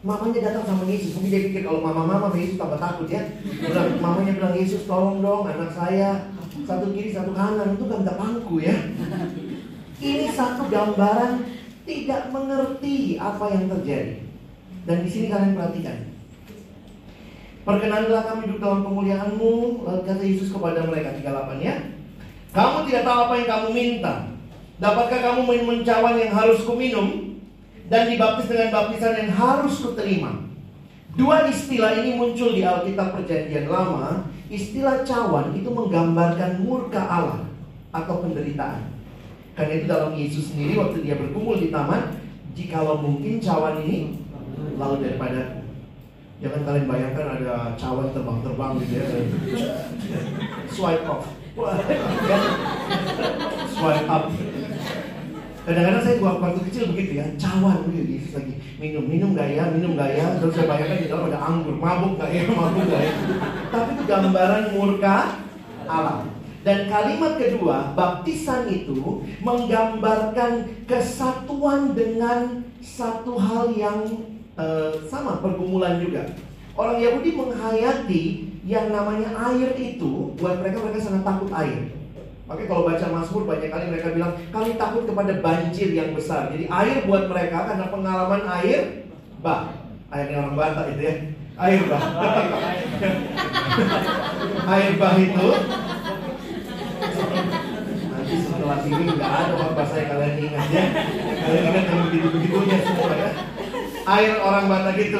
Mamanya 0.00 0.52
datang 0.52 0.64
sama 0.64 0.84
Yesus, 0.88 1.16
mungkin 1.16 1.32
dia 1.32 1.44
pikir 1.48 1.62
kalau 1.64 1.80
mama-mama 1.84 2.32
Yesus 2.32 2.60
tambah 2.60 2.80
takut 2.80 3.08
ya. 3.08 3.20
Bilang, 3.44 4.00
mamanya 4.00 4.32
bilang 4.36 4.54
Yesus 4.56 4.84
tolong 4.84 5.20
dong 5.24 5.48
anak 5.48 5.72
saya 5.72 6.28
satu 6.64 6.92
kiri 6.92 7.12
satu 7.12 7.32
kanan 7.32 7.76
itu 7.76 7.84
kan 7.88 8.04
pangku 8.04 8.60
ya. 8.60 8.76
Ini 10.00 10.32
satu 10.32 10.64
gambaran 10.72 11.44
tidak 11.84 12.32
mengerti 12.32 13.20
apa 13.20 13.52
yang 13.52 13.68
terjadi. 13.68 14.16
Dan 14.88 15.04
di 15.04 15.08
sini 15.12 15.28
kalian 15.28 15.52
perhatikan. 15.52 15.98
Perkenanlah 17.60 18.24
kami 18.24 18.48
duduk 18.48 18.64
dalam 18.64 18.80
kemuliaanmu 18.88 19.84
Lalu 19.84 20.02
kata 20.08 20.24
Yesus 20.24 20.48
kepada 20.48 20.88
mereka 20.88 21.12
38 21.12 21.60
ya. 21.60 21.76
Kamu 22.56 22.88
tidak 22.88 23.04
tahu 23.04 23.18
apa 23.28 23.34
yang 23.36 23.48
kamu 23.52 23.68
minta. 23.76 24.14
Dapatkah 24.80 25.20
kamu 25.20 25.40
minum 25.44 25.84
cawan 25.84 26.16
yang 26.16 26.32
harus 26.32 26.64
kuminum 26.64 27.36
Dan 27.84 28.08
dibaptis 28.08 28.48
dengan 28.48 28.72
baptisan 28.72 29.20
yang 29.20 29.30
harus 29.36 29.76
kuterima? 29.84 30.48
Dua 31.12 31.44
istilah 31.52 32.00
ini 32.00 32.16
muncul 32.16 32.56
di 32.56 32.64
Alkitab 32.64 33.20
perjanjian 33.20 33.68
lama. 33.68 34.24
Istilah 34.48 35.04
cawan 35.04 35.52
itu 35.52 35.68
menggambarkan 35.68 36.64
murka 36.64 37.04
Allah 37.04 37.44
Atau 37.92 38.24
penderitaan 38.24 38.89
Karena 39.58 39.72
itu 39.76 39.86
dalam 39.90 40.12
Yesus 40.16 40.54
sendiri 40.54 40.78
waktu 40.78 41.02
dia 41.04 41.18
berkumpul 41.18 41.58
di 41.58 41.68
taman 41.68 42.16
Jikalau 42.54 42.98
mungkin 43.02 43.38
cawan 43.38 43.82
ini 43.84 44.20
Lalu 44.78 44.96
daripada 45.06 45.60
Jangan 46.40 46.60
kalian 46.64 46.88
bayangkan 46.88 47.26
ada 47.36 47.76
cawan 47.76 48.16
terbang-terbang 48.16 48.80
gitu 48.80 48.94
ya. 48.96 49.04
Swipe 50.72 51.04
off. 51.04 51.28
Kan? 52.24 52.42
swipe 53.68 54.08
up. 54.08 54.24
Kadang-kadang 55.68 56.00
saya 56.00 56.16
gua 56.16 56.40
waktu 56.40 56.64
kecil 56.72 56.96
begitu 56.96 57.20
ya, 57.20 57.28
cawan 57.36 57.84
begitu 57.84 58.16
Yesus 58.16 58.32
lagi. 58.32 58.56
Minum, 58.80 59.04
minum 59.04 59.36
gak 59.36 59.52
ya, 59.52 59.68
minum 59.68 59.92
gak 59.92 60.16
ya, 60.16 60.40
terus 60.40 60.56
saya 60.56 60.72
bayangkan 60.72 61.04
di 61.04 61.12
dalam 61.12 61.28
ada 61.28 61.40
anggur, 61.44 61.76
mabuk 61.76 62.16
gak 62.16 62.32
ya, 62.32 62.48
mabuk 62.48 62.88
gak 62.88 63.02
ya. 63.04 63.14
Tapi 63.68 63.90
itu 64.00 64.04
gambaran 64.08 64.62
murka 64.72 65.16
Allah. 65.84 66.24
Dan 66.60 66.92
kalimat 66.92 67.40
kedua, 67.40 67.96
baptisan 67.96 68.68
itu 68.68 69.24
menggambarkan 69.40 70.84
kesatuan 70.84 71.96
dengan 71.96 72.68
satu 72.84 73.40
hal 73.40 73.72
yang 73.72 74.04
eh, 74.60 74.92
sama, 75.08 75.40
pergumulan 75.40 75.96
juga. 76.04 76.28
Orang 76.76 77.00
Yahudi 77.00 77.32
menghayati 77.32 78.24
yang 78.68 78.92
namanya 78.92 79.32
air 79.52 79.72
itu, 79.80 80.36
buat 80.36 80.60
mereka 80.60 80.84
mereka 80.84 81.00
sangat 81.00 81.24
takut 81.24 81.48
air. 81.56 81.96
Makanya 82.50 82.66
kalau 82.66 82.82
baca 82.82 83.06
Mazmur 83.14 83.42
banyak 83.46 83.70
kali 83.70 83.84
mereka 83.94 84.08
bilang 84.10 84.34
kami 84.50 84.74
takut 84.74 85.06
kepada 85.06 85.32
banjir 85.38 85.88
yang 85.94 86.10
besar. 86.12 86.50
Jadi 86.50 86.66
air 86.66 87.06
buat 87.06 87.30
mereka 87.30 87.62
karena 87.62 87.86
pengalaman 87.88 88.42
air 88.58 89.06
bah. 89.38 89.70
Airnya 90.10 90.42
orang 90.42 90.58
Batak 90.58 90.86
itu 90.98 91.02
ya. 91.06 91.14
Air 91.54 91.80
bah. 91.86 92.02
air 94.66 94.90
bah 94.98 95.14
itu 95.30 95.48
setelah 98.70 99.02
ini 99.02 99.10
nggak 99.18 99.32
ada 99.34 99.54
apa 99.58 99.82
saya 99.82 100.04
kalian 100.06 100.34
ingat 100.46 100.66
ya. 100.70 100.84
Kalian 101.42 101.64
ingat 101.74 101.84
yang 101.90 102.00
begitu-begitunya 102.06 102.76
semua 102.86 103.12
ya. 103.18 103.30
Air 104.06 104.34
orang 104.38 104.64
Batak 104.70 104.96
itu 105.02 105.18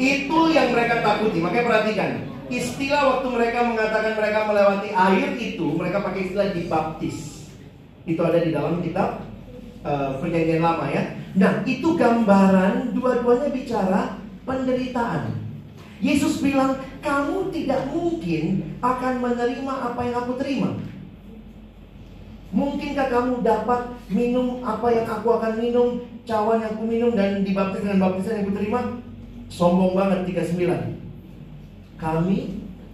itu 0.00 0.38
yang 0.56 0.68
mereka 0.72 1.04
takuti. 1.04 1.38
Makanya 1.44 1.64
perhatikan, 1.68 2.10
istilah 2.48 3.02
waktu 3.04 3.28
mereka 3.28 3.58
mengatakan 3.68 4.12
mereka 4.16 4.38
melewati 4.48 4.88
air 4.88 5.28
itu, 5.36 5.66
mereka 5.76 6.00
pakai 6.00 6.20
istilah 6.32 6.48
dibaptis. 6.56 7.16
Itu 8.08 8.20
ada 8.24 8.40
di 8.40 8.50
dalam 8.56 8.80
kitab 8.80 9.28
uh, 9.84 10.16
perjanjian 10.16 10.64
lama 10.64 10.88
ya. 10.88 11.12
Nah, 11.36 11.60
itu 11.68 11.92
gambaran 11.92 12.96
dua-duanya 12.96 13.52
bicara 13.52 14.16
penderitaan. 14.48 15.44
Yesus 16.00 16.40
bilang, 16.40 16.80
kamu 17.04 17.52
tidak 17.52 17.88
mungkin 17.92 18.76
akan 18.80 19.20
menerima 19.20 19.74
apa 19.92 20.00
yang 20.08 20.16
aku 20.24 20.40
terima. 20.40 20.76
Mungkinkah 22.54 23.10
kamu 23.10 23.42
dapat 23.42 23.90
minum 24.06 24.62
apa 24.62 24.86
yang 24.94 25.06
aku 25.10 25.34
akan 25.34 25.58
minum, 25.58 25.88
cawan 26.22 26.62
yang 26.62 26.78
aku 26.78 26.84
minum 26.86 27.10
dan 27.18 27.42
dibaptis 27.42 27.82
dengan 27.82 28.06
baptisan 28.06 28.38
yang 28.38 28.44
aku 28.46 28.54
terima? 28.54 28.80
Sombong 29.50 29.94
banget 29.94 30.26
39 30.30 30.62
Kami 31.98 32.38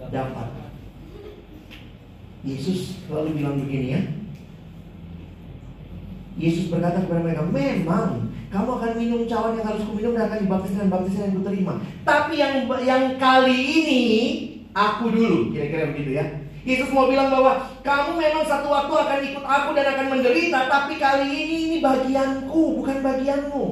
dapat. 0.08 0.48
Yesus 2.42 2.96
selalu 3.06 3.38
bilang 3.38 3.60
begini 3.60 3.88
ya. 3.92 4.02
Yesus 6.32 6.72
berkata 6.72 7.04
kepada 7.04 7.20
mereka 7.20 7.44
Memang 7.44 8.32
kamu 8.48 8.68
akan 8.68 8.92
minum 8.96 9.20
cawan 9.28 9.56
yang 9.56 9.68
harus 9.68 9.84
kuminum 9.84 10.16
dan 10.16 10.28
akan 10.32 10.48
dibaptis 10.48 10.72
dengan 10.76 10.92
baptisan 10.92 11.28
yang 11.28 11.36
kuterima. 11.40 11.74
Tapi 12.04 12.32
yang 12.40 12.54
yang 12.84 13.04
kali 13.20 13.56
ini 13.56 14.02
Aku 14.72 15.12
dulu. 15.12 15.52
Kira-kira 15.52 15.92
begitu 15.92 16.16
ya 16.16 16.41
Yesus 16.62 16.94
mau 16.94 17.10
bilang 17.10 17.26
bahwa 17.26 17.74
kamu 17.82 18.22
memang 18.22 18.46
satu 18.46 18.70
waktu 18.70 18.94
akan 18.94 19.20
ikut 19.34 19.44
aku 19.44 19.68
dan 19.74 19.86
akan 19.98 20.06
menderita, 20.14 20.70
tapi 20.70 20.94
kali 20.94 21.26
ini 21.26 21.56
ini 21.66 21.76
bagianku, 21.82 22.78
bukan 22.78 23.02
bagianmu. 23.02 23.64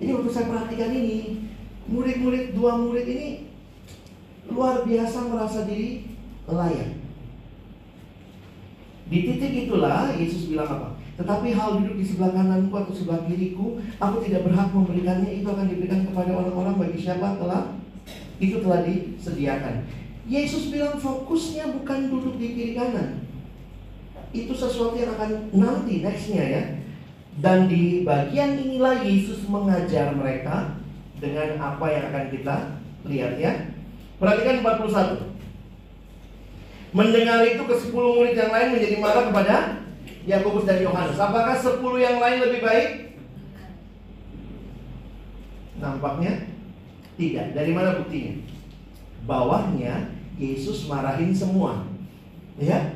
Ini 0.00 0.10
waktu 0.16 0.30
saya 0.32 0.48
perhatikan 0.48 0.88
ini, 0.88 1.44
murid-murid 1.84 2.56
dua 2.56 2.80
murid 2.80 3.04
ini 3.04 3.28
luar 4.48 4.88
biasa 4.88 5.28
merasa 5.28 5.68
diri 5.68 6.08
layak. 6.48 6.96
Di 9.08 9.18
titik 9.24 9.68
itulah 9.68 10.12
Yesus 10.16 10.48
bilang 10.48 10.68
apa? 10.68 10.88
Tetapi 11.20 11.50
hal 11.50 11.82
duduk 11.82 11.98
di 11.98 12.04
sebelah 12.06 12.32
kananku 12.32 12.72
atau 12.72 12.94
sebelah 12.94 13.26
kiriku, 13.28 13.80
aku 14.00 14.16
tidak 14.24 14.48
berhak 14.48 14.68
memberikannya. 14.70 15.42
Itu 15.42 15.50
akan 15.50 15.66
diberikan 15.66 16.08
kepada 16.08 16.30
orang-orang 16.32 16.76
bagi 16.76 17.04
siapa 17.04 17.36
telah 17.36 17.74
itu 18.38 18.62
telah 18.62 18.86
disediakan. 18.86 19.84
Yesus 20.28 20.68
bilang 20.68 21.00
fokusnya 21.00 21.72
bukan 21.72 22.12
duduk 22.12 22.36
di 22.36 22.52
kiri 22.52 22.72
kanan. 22.76 23.24
Itu 24.36 24.52
sesuatu 24.52 24.92
yang 24.92 25.16
akan 25.16 25.48
nanti 25.56 26.04
nextnya 26.04 26.44
ya. 26.44 26.62
Dan 27.40 27.64
di 27.64 28.04
bagian 28.04 28.60
inilah 28.60 29.00
Yesus 29.00 29.48
mengajar 29.48 30.12
mereka 30.12 30.76
dengan 31.16 31.56
apa 31.56 31.86
yang 31.88 32.04
akan 32.12 32.24
kita 32.28 32.56
lihat 33.08 33.40
ya. 33.40 33.72
Perhatikan 34.20 34.60
41. 34.60 35.32
Mendengar 36.92 37.40
itu 37.48 37.64
ke 37.64 37.74
10 37.88 37.92
murid 37.96 38.36
yang 38.36 38.52
lain 38.52 38.68
menjadi 38.76 38.96
marah 39.00 39.24
kepada 39.32 39.56
Yakobus 40.28 40.68
dan 40.68 40.84
Yohanes. 40.84 41.16
Apakah 41.16 41.56
10 41.56 41.80
yang 41.96 42.20
lain 42.20 42.38
lebih 42.44 42.60
baik? 42.60 43.16
Nampaknya 45.80 46.52
tidak. 47.16 47.56
Dari 47.56 47.72
mana 47.72 47.96
buktinya? 47.96 48.34
Bawahnya 49.24 50.17
Yesus 50.38 50.86
marahin 50.86 51.34
semua. 51.34 51.84
Ya? 52.56 52.94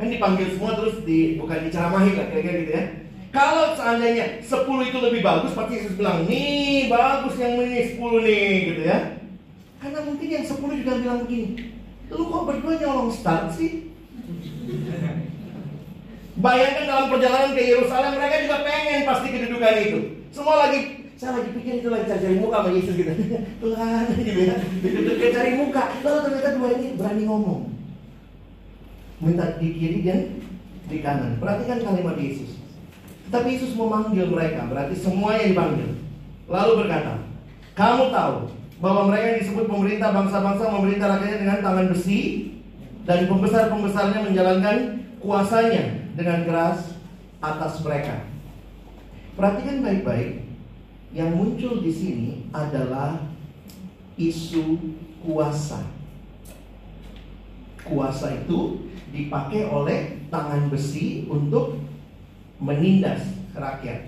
Kan 0.00 0.08
dipanggil 0.08 0.56
semua 0.56 0.74
terus 0.80 1.04
di 1.04 1.36
bukan 1.36 1.68
diceramahin 1.68 2.16
lah 2.16 2.26
kira-kira 2.32 2.58
gitu 2.64 2.72
ya. 2.72 2.84
Kalau 3.30 3.78
seandainya 3.78 4.42
10 4.42 4.90
itu 4.90 4.98
lebih 4.98 5.22
bagus, 5.22 5.54
pasti 5.54 5.78
Yesus 5.78 5.94
bilang, 5.94 6.26
nih 6.26 6.90
bagus 6.90 7.38
yang 7.38 7.62
ini 7.62 7.94
10 7.94 8.26
nih, 8.26 8.50
gitu 8.74 8.82
ya. 8.90 9.22
Karena 9.78 10.02
mungkin 10.02 10.28
yang 10.28 10.42
10 10.42 10.58
juga 10.82 10.92
bilang 10.98 11.22
begini, 11.22 11.78
lu 12.10 12.26
kok 12.26 12.46
berdua 12.50 12.74
nyolong 12.82 13.10
start 13.14 13.54
sih? 13.54 13.94
Bayangkan 16.40 16.90
dalam 16.90 17.06
perjalanan 17.06 17.54
ke 17.54 17.62
Yerusalem, 17.62 18.18
mereka 18.18 18.36
juga 18.50 18.58
pengen 18.66 19.06
pasti 19.06 19.28
kedudukan 19.30 19.76
itu. 19.78 19.98
Semua 20.34 20.66
lagi, 20.66 20.99
saya 21.20 21.36
lagi 21.36 21.52
pikir 21.52 21.84
itu 21.84 21.92
lagi 21.92 22.08
cari 22.08 22.40
muka 22.40 22.64
sama 22.64 22.70
Yesus 22.72 22.94
gitu. 22.96 23.12
Tuhan, 23.62 24.04
gitu 24.16 24.40
ya. 24.40 24.56
Dia 25.20 25.30
cari 25.36 25.52
muka. 25.60 25.82
Lalu 26.00 26.18
ternyata 26.24 26.50
dua 26.56 26.68
ini 26.80 26.86
berani 26.96 27.22
ngomong. 27.28 27.62
Minta 29.20 29.60
di 29.60 29.68
kiri 29.76 30.00
dan 30.00 30.40
di 30.88 30.98
kanan. 31.04 31.36
Perhatikan 31.36 31.84
kalimat 31.84 32.16
Yesus. 32.16 32.56
Tapi 33.28 33.52
Yesus 33.52 33.76
memanggil 33.76 34.32
mereka, 34.32 34.64
berarti 34.64 34.96
semuanya 34.96 35.44
dipanggil. 35.44 35.92
Lalu 36.48 36.72
berkata, 36.88 37.20
kamu 37.76 38.10
tahu 38.10 38.36
bahwa 38.80 39.12
mereka 39.12 39.26
yang 39.36 39.40
disebut 39.44 39.64
pemerintah 39.68 40.08
bangsa-bangsa 40.16 40.72
memerintah 40.72 41.06
rakyatnya 41.14 41.38
dengan 41.44 41.58
tangan 41.60 41.86
besi 41.92 42.20
dan 43.04 43.28
pembesar-pembesarnya 43.28 44.24
menjalankan 44.24 44.76
kuasanya 45.20 45.84
dengan 46.16 46.48
keras 46.48 46.96
atas 47.44 47.76
mereka. 47.84 48.24
Perhatikan 49.36 49.84
baik-baik, 49.84 50.49
yang 51.10 51.34
muncul 51.34 51.82
di 51.82 51.90
sini 51.90 52.30
adalah 52.54 53.18
isu 54.14 54.78
kuasa. 55.26 55.82
Kuasa 57.82 58.46
itu 58.46 58.86
dipakai 59.10 59.66
oleh 59.66 60.22
tangan 60.30 60.70
besi 60.70 61.26
untuk 61.26 61.82
menindas 62.62 63.26
rakyat. 63.56 64.06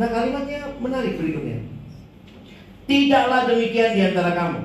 Nah 0.00 0.08
kalimatnya 0.08 0.72
menarik 0.80 1.20
berikutnya. 1.20 1.60
Tidaklah 2.86 3.50
demikian 3.50 3.98
di 3.98 4.02
antara 4.08 4.32
kamu. 4.32 4.60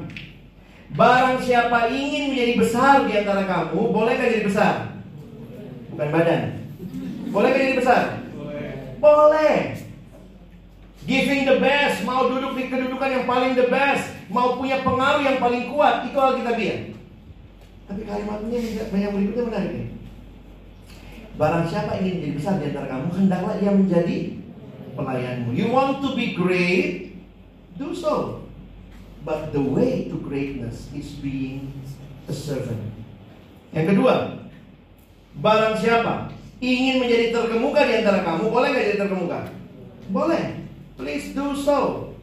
Barang 0.91 1.39
siapa 1.39 1.87
ingin 1.89 2.31
menjadi 2.31 2.53
besar 2.59 2.95
di 3.07 3.13
antara 3.15 3.47
kamu, 3.47 3.95
bolehkah 3.95 4.27
jadi 4.27 4.45
besar? 4.45 4.75
Bukan 5.91 6.09
badan. 6.11 6.41
Bolehkah 7.31 7.59
jadi 7.59 7.75
besar? 7.79 8.01
Boleh. 8.99 9.90
Giving 11.01 11.49
the 11.49 11.57
best, 11.57 12.05
mau 12.05 12.29
duduk 12.29 12.53
di 12.53 12.69
kedudukan 12.69 13.09
yang 13.09 13.25
paling 13.25 13.57
the 13.57 13.65
best, 13.73 14.13
mau 14.29 14.53
punya 14.53 14.85
pengaruh 14.85 15.25
yang 15.25 15.41
paling 15.41 15.73
kuat, 15.73 16.05
itu 16.05 16.13
Alkitabiah. 16.13 16.93
Tapi 17.89 18.01
kalimatnya 18.05 18.57
yang 18.93 19.13
berikutnya 19.17 19.43
menarik 19.49 19.71
nih. 19.73 19.89
Barang 21.41 21.65
siapa 21.65 21.97
ingin 21.97 22.21
menjadi 22.21 22.33
besar 22.37 22.53
di 22.61 22.69
antara 22.69 22.85
kamu, 22.85 23.07
hendaklah 23.17 23.57
ia 23.57 23.71
menjadi 23.73 24.17
pelayanmu. 24.93 25.49
You 25.57 25.73
want 25.73 26.05
to 26.05 26.13
be 26.13 26.37
great, 26.37 27.17
do 27.81 27.97
so. 27.97 28.45
But 29.25 29.49
the 29.49 29.61
way 29.61 30.05
to 30.13 30.21
greatness 30.21 30.85
is 30.93 31.17
being 31.17 31.73
a 32.29 32.33
servant. 32.33 32.93
Yang 33.73 33.97
kedua, 33.97 34.37
barang 35.41 35.81
siapa 35.81 36.29
ingin 36.61 37.01
menjadi 37.01 37.33
terkemuka 37.33 37.89
di 37.89 37.93
antara 38.05 38.21
kamu, 38.21 38.53
boleh 38.53 38.67
nggak 38.69 38.85
jadi 38.85 38.99
terkemuka? 39.01 39.39
Boleh. 40.13 40.60
Please 41.01 41.33
do 41.33 41.57
so. 41.57 42.13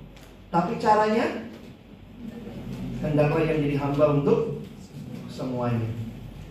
Tapi 0.54 0.78
caranya, 0.78 1.50
hendaklah 3.02 3.42
yang 3.42 3.58
jadi 3.58 3.76
hamba 3.82 4.22
untuk 4.22 4.62
semuanya. 5.26 5.90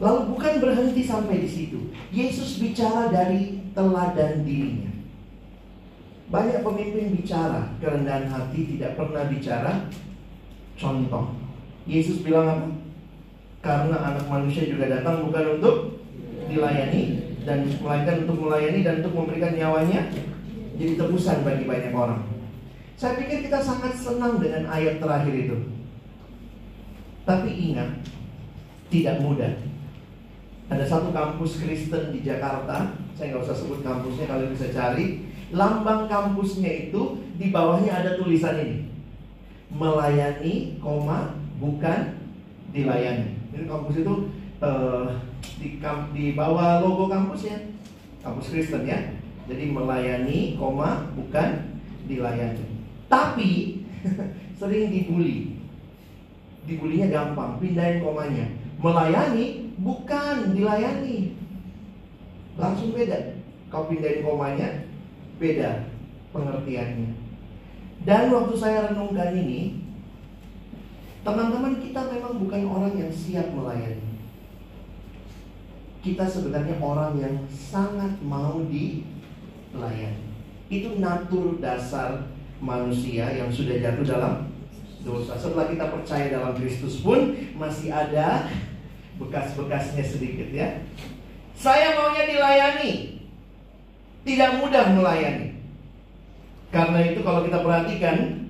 Lalu 0.03 0.35
bukan 0.35 0.53
berhenti 0.59 1.07
sampai 1.07 1.39
di 1.39 1.49
situ. 1.49 1.87
Yesus 2.11 2.59
bicara 2.59 3.07
dari 3.07 3.63
teladan 3.71 4.43
dirinya. 4.43 4.91
Banyak 6.27 6.67
pemimpin 6.67 7.15
bicara 7.15 7.71
kerendahan 7.79 8.27
hati 8.27 8.75
tidak 8.75 8.99
pernah 8.99 9.23
bicara 9.31 9.87
contoh. 10.75 11.31
Yesus 11.87 12.19
bilang 12.27 12.51
apa? 12.51 12.67
Karena 13.63 13.97
anak 14.03 14.27
manusia 14.27 14.67
juga 14.67 14.91
datang 14.91 15.23
bukan 15.23 15.57
untuk 15.57 15.75
dilayani, 16.51 17.27
dan 17.47 17.63
melainkan 17.79 18.27
untuk 18.27 18.37
melayani 18.43 18.79
dan 18.83 18.99
untuk 18.99 19.13
memberikan 19.15 19.55
nyawanya 19.55 20.11
jadi 20.77 20.93
tebusan 20.93 21.41
bagi 21.41 21.65
banyak 21.65 21.91
orang. 21.91 22.21
Saya 22.97 23.17
pikir 23.17 23.49
kita 23.49 23.61
sangat 23.61 23.97
senang 23.97 24.37
dengan 24.41 24.69
ayat 24.69 24.97
terakhir 25.01 25.33
itu. 25.33 25.57
Tapi 27.25 27.49
ingat, 27.73 28.01
tidak 28.93 29.19
mudah. 29.21 29.53
Ada 30.69 30.85
satu 30.85 31.09
kampus 31.11 31.61
Kristen 31.61 32.13
di 32.13 32.21
Jakarta, 32.21 32.93
saya 33.17 33.33
nggak 33.33 33.43
usah 33.43 33.57
sebut 33.57 33.81
kampusnya, 33.81 34.29
kalian 34.29 34.53
bisa 34.53 34.69
cari. 34.71 35.25
Lambang 35.49 36.11
kampusnya 36.11 36.89
itu 36.89 37.23
di 37.39 37.55
bawahnya 37.55 38.03
ada 38.03 38.19
tulisan 38.19 38.59
ini, 38.59 38.77
melayani, 39.71 40.75
koma, 40.83 41.39
bukan 41.55 42.19
dilayani. 42.75 43.39
Jadi 43.55 43.63
kampus 43.63 43.95
itu 44.03 44.13
uh, 44.59 45.07
di, 45.57 45.79
di 46.11 46.25
bawah 46.35 46.83
logo 46.83 47.07
kampusnya, 47.07 47.71
kampus 48.19 48.51
Kristen 48.51 48.83
ya. 48.83 49.16
Jadi 49.47 49.71
melayani, 49.71 50.59
koma, 50.59 51.07
bukan 51.15 51.79
dilayani. 52.03 52.67
Tapi 53.07 53.51
sering 54.59 54.91
dibully. 54.91 55.55
Dibulinya 56.67 57.07
gampang, 57.07 57.55
pindahin 57.63 58.03
komanya. 58.03 58.51
Melayani 58.83 59.71
bukan 59.79 60.51
dilayani. 60.51 61.39
Langsung 62.59 62.91
beda. 62.91 63.39
Kau 63.71 63.87
pindahin 63.87 64.27
komanya, 64.27 64.87
beda 65.39 65.87
pengertiannya. 66.35 67.15
Dan 68.03 68.31
waktu 68.35 68.55
saya 68.59 68.91
renungkan 68.91 69.31
ini, 69.31 69.79
teman-teman 71.23 71.79
kita 71.79 72.07
memang 72.11 72.39
bukan 72.39 72.63
orang 72.67 72.93
yang 72.99 73.11
siap 73.11 73.47
melayani. 73.55 74.19
Kita 76.03 76.23
sebenarnya 76.27 76.79
orang 76.79 77.19
yang 77.19 77.35
sangat 77.51 78.15
mau 78.23 78.63
dilayani. 79.77 80.21
Itu 80.67 80.97
natur 80.99 81.61
dasar 81.61 82.27
manusia 82.59 83.29
yang 83.31 83.53
sudah 83.53 83.77
jatuh 83.77 84.03
dalam 84.03 84.33
dosa. 85.05 85.37
Setelah 85.37 85.69
kita 85.71 85.85
percaya 85.93 86.33
dalam 86.33 86.57
Kristus 86.57 86.99
pun 87.05 87.37
masih 87.55 87.93
ada 87.93 88.49
bekas-bekasnya 89.21 90.03
sedikit 90.03 90.49
ya. 90.51 90.81
Saya 91.53 91.95
maunya 91.95 92.25
dilayani. 92.25 93.21
Tidak 94.27 94.59
mudah 94.59 94.91
melayani. 94.91 95.55
Karena 96.67 96.99
itu 96.99 97.23
kalau 97.23 97.47
kita 97.47 97.63
perhatikan 97.63 98.47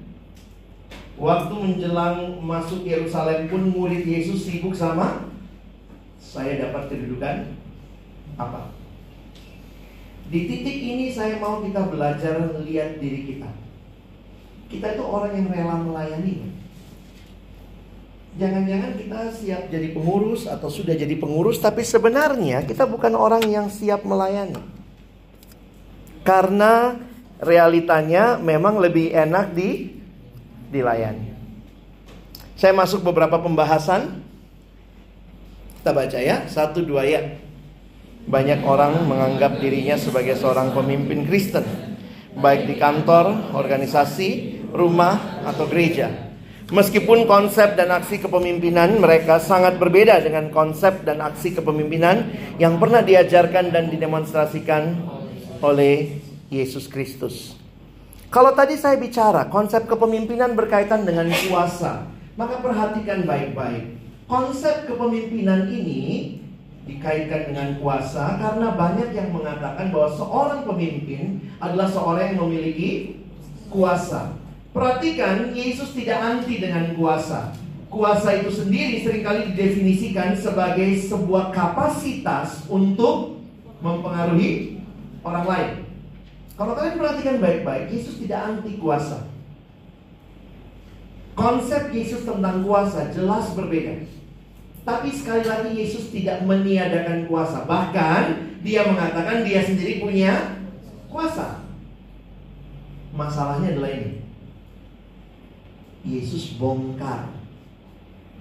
Waktu 1.17 1.49
menjelang 1.49 2.37
masuk 2.45 2.85
Yerusalem 2.85 3.49
pun 3.49 3.73
murid 3.73 4.05
Yesus 4.05 4.45
sibuk 4.45 4.77
sama 4.77 5.25
Saya 6.21 6.61
dapat 6.61 6.93
kedudukan 6.93 7.57
apa? 8.37 8.76
Di 10.27 10.39
titik 10.43 10.77
ini 10.77 11.11
saya 11.11 11.39
mau 11.39 11.63
kita 11.63 11.87
belajar 11.87 12.51
lihat 12.63 12.99
diri 12.99 13.23
kita 13.23 13.49
Kita 14.67 14.87
itu 14.99 15.03
orang 15.03 15.31
yang 15.39 15.47
rela 15.47 15.75
melayani 15.79 16.51
Jangan-jangan 18.37 18.91
kita 18.99 19.19
siap 19.33 19.63
jadi 19.71 19.95
pengurus 19.95 20.45
atau 20.45 20.67
sudah 20.67 20.93
jadi 20.93 21.15
pengurus 21.15 21.63
Tapi 21.63 21.81
sebenarnya 21.81 22.67
kita 22.67 22.83
bukan 22.83 23.15
orang 23.15 23.43
yang 23.47 23.71
siap 23.71 24.03
melayani 24.03 24.59
Karena 26.27 26.99
realitanya 27.41 28.37
memang 28.41 28.81
lebih 28.81 29.13
enak 29.13 29.53
di 29.53 29.97
dilayani. 30.73 31.33
Saya 32.57 32.73
masuk 32.73 33.05
beberapa 33.05 33.37
pembahasan. 33.37 34.25
Kita 35.79 35.93
baca 35.93 36.19
ya, 36.19 36.43
satu 36.49 36.83
dua 36.83 37.05
ya. 37.05 37.21
Banyak 38.27 38.67
orang 38.67 39.07
menganggap 39.07 39.63
dirinya 39.63 39.95
sebagai 39.95 40.35
seorang 40.35 40.75
pemimpin 40.75 41.23
Kristen, 41.23 41.63
baik 42.35 42.67
di 42.67 42.75
kantor, 42.75 43.55
organisasi, 43.55 44.61
rumah, 44.75 45.47
atau 45.47 45.63
gereja. 45.71 46.11
Meskipun 46.67 47.23
konsep 47.23 47.79
dan 47.79 47.87
aksi 47.95 48.19
kepemimpinan 48.19 48.99
mereka 48.99 49.39
sangat 49.39 49.79
berbeda 49.79 50.19
dengan 50.19 50.51
konsep 50.51 51.07
dan 51.07 51.23
aksi 51.23 51.55
kepemimpinan 51.55 52.27
yang 52.59 52.75
pernah 52.75 52.99
diajarkan 52.99 53.71
dan 53.71 53.87
didemonstrasikan 53.87 54.99
oleh 55.63 56.19
Yesus 56.51 56.91
Kristus. 56.91 57.55
Kalau 58.27 58.51
tadi 58.51 58.75
saya 58.75 58.99
bicara 58.99 59.47
konsep 59.47 59.87
kepemimpinan 59.87 60.51
berkaitan 60.51 61.07
dengan 61.07 61.31
kuasa, 61.47 62.03
maka 62.35 62.59
perhatikan 62.59 63.23
baik-baik. 63.23 63.95
Konsep 64.27 64.91
kepemimpinan 64.91 65.71
ini 65.71 66.35
dikaitkan 66.87 67.51
dengan 67.51 67.75
kuasa 67.83 68.39
karena 68.39 68.73
banyak 68.73 69.11
yang 69.11 69.29
mengatakan 69.35 69.91
bahwa 69.91 70.09
seorang 70.15 70.61
pemimpin 70.63 71.43
adalah 71.59 71.85
seorang 71.91 72.33
yang 72.33 72.39
memiliki 72.47 73.19
kuasa. 73.67 74.39
Perhatikan, 74.71 75.51
Yesus 75.51 75.91
tidak 75.91 76.17
anti 76.17 76.63
dengan 76.63 76.95
kuasa. 76.95 77.51
Kuasa 77.87 78.43
itu 78.43 78.51
sendiri 78.51 78.99
sering 79.03 79.23
kali 79.23 79.51
didefinisikan 79.53 80.35
sebagai 80.35 80.99
sebuah 81.07 81.55
kapasitas 81.55 82.67
untuk 82.67 83.41
mempengaruhi 83.79 84.83
orang 85.23 85.45
lain. 85.47 85.71
Kalau 86.57 86.73
kalian 86.73 86.97
perhatikan 86.97 87.37
baik-baik, 87.37 87.93
Yesus 87.93 88.17
tidak 88.17 88.39
anti 88.43 88.81
kuasa. 88.81 89.29
Konsep 91.37 91.93
Yesus 91.93 92.25
tentang 92.25 92.65
kuasa 92.65 93.13
jelas 93.13 93.53
berbeda. 93.53 94.16
Tapi 94.87 95.11
sekali 95.11 95.43
lagi 95.43 95.75
Yesus 95.75 96.15
tidak 96.15 96.47
meniadakan 96.47 97.27
kuasa. 97.27 97.67
Bahkan 97.67 98.23
dia 98.63 98.87
mengatakan 98.87 99.43
dia 99.43 99.59
sendiri 99.59 99.99
punya 99.99 100.63
kuasa. 101.11 101.67
Masalahnya 103.11 103.75
adalah 103.75 103.91
ini. 103.91 104.23
Yesus 106.07 106.55
bongkar 106.55 107.35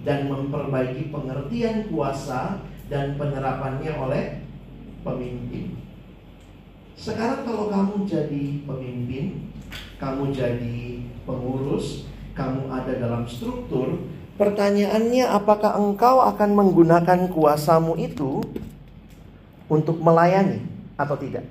dan 0.07 0.31
memperbaiki 0.31 1.11
pengertian 1.11 1.91
kuasa 1.91 2.63
dan 2.87 3.19
penerapannya 3.19 3.91
oleh 3.99 4.39
pemimpin. 5.03 5.75
Sekarang 6.95 7.43
kalau 7.43 7.67
kamu 7.67 8.07
jadi 8.07 8.63
pemimpin, 8.63 9.51
kamu 9.99 10.31
jadi 10.31 11.03
pengurus, 11.27 12.07
kamu 12.31 12.71
ada 12.71 12.95
dalam 12.95 13.27
struktur, 13.27 14.07
pertanyaannya 14.37 15.25
apakah 15.27 15.75
engkau 15.75 16.23
akan 16.23 16.49
menggunakan 16.53 17.27
kuasamu 17.33 17.97
itu 17.99 18.45
untuk 19.67 19.99
melayani 19.99 20.63
atau 20.95 21.17
tidak? 21.19 21.43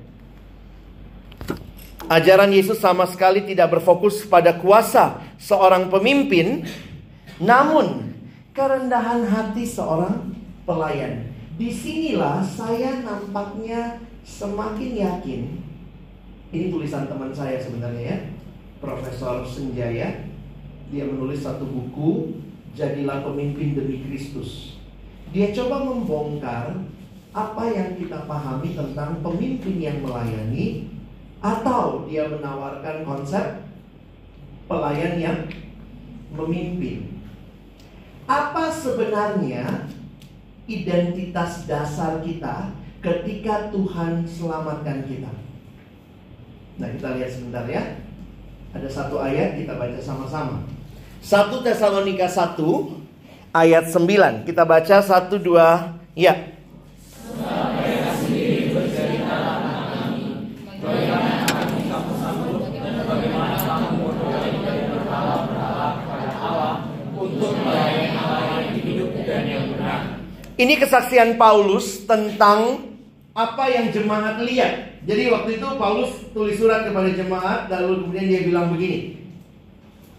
Ajaran 2.07 2.55
Yesus 2.55 2.79
sama 2.79 3.05
sekali 3.11 3.43
tidak 3.43 3.77
berfokus 3.77 4.23
pada 4.23 4.55
kuasa 4.55 5.19
seorang 5.43 5.91
pemimpin, 5.91 6.63
namun 7.43 8.15
kerendahan 8.55 9.27
hati 9.27 9.67
seorang 9.67 10.31
pelayan. 10.63 11.35
Di 11.59 11.75
sinilah 11.75 12.47
saya 12.47 13.03
nampaknya 13.03 13.99
semakin 14.23 14.91
yakin 14.95 15.43
ini 16.55 16.71
tulisan 16.71 17.11
teman 17.11 17.35
saya 17.35 17.59
sebenarnya 17.59 18.03
ya 18.03 18.19
Profesor 18.79 19.43
Senjaya 19.43 20.25
dia 20.87 21.05
menulis 21.05 21.43
satu 21.43 21.67
buku 21.67 22.39
jadilah 22.77 23.25
pemimpin 23.25 23.73
demi 23.73 24.05
Kristus 24.05 24.77
dia 25.33 25.51
coba 25.57 25.83
membongkar 25.89 26.77
apa 27.33 27.65
yang 27.73 27.97
kita 27.97 28.29
pahami 28.29 28.77
tentang 28.77 29.21
pemimpin 29.21 29.77
yang 29.81 29.99
melayani 30.05 30.93
atau 31.41 32.05
dia 32.09 32.29
menawarkan 32.29 33.05
konsep 33.05 33.65
pelayan 34.69 35.17
yang 35.17 35.39
memimpin 36.33 37.17
apa 38.27 38.69
sebenarnya 38.75 39.87
identitas 40.67 41.65
dasar 41.71 42.19
kita 42.21 42.75
ketika 42.99 43.71
Tuhan 43.71 44.27
selamatkan 44.27 45.07
kita. 45.07 45.31
Nah, 46.83 46.89
kita 46.91 47.09
lihat 47.17 47.31
sebentar 47.31 47.65
ya. 47.71 48.03
Ada 48.75 48.91
satu 48.91 49.23
ayat 49.23 49.57
kita 49.57 49.79
baca 49.79 49.97
sama-sama. 50.03 50.67
1 51.27 51.59
Tesalonika 51.59 52.31
1 52.31 52.55
ayat 53.51 53.91
9. 53.91 54.47
Kita 54.47 54.63
baca 54.63 55.03
1 55.03 55.43
2 55.43 56.15
ya. 56.15 56.55
Ini 70.57 70.75
kesaksian 70.79 71.35
Paulus 71.35 72.07
tentang 72.07 72.87
apa 73.35 73.67
yang 73.67 73.91
jemaat 73.91 74.39
lihat. 74.47 75.03
Jadi 75.03 75.27
waktu 75.35 75.59
itu 75.59 75.67
Paulus 75.75 76.15
tulis 76.31 76.55
surat 76.55 76.87
kepada 76.87 77.11
jemaat 77.11 77.67
lalu 77.67 78.07
kemudian 78.07 78.27
dia 78.31 78.41
bilang 78.47 78.71
begini. 78.71 79.26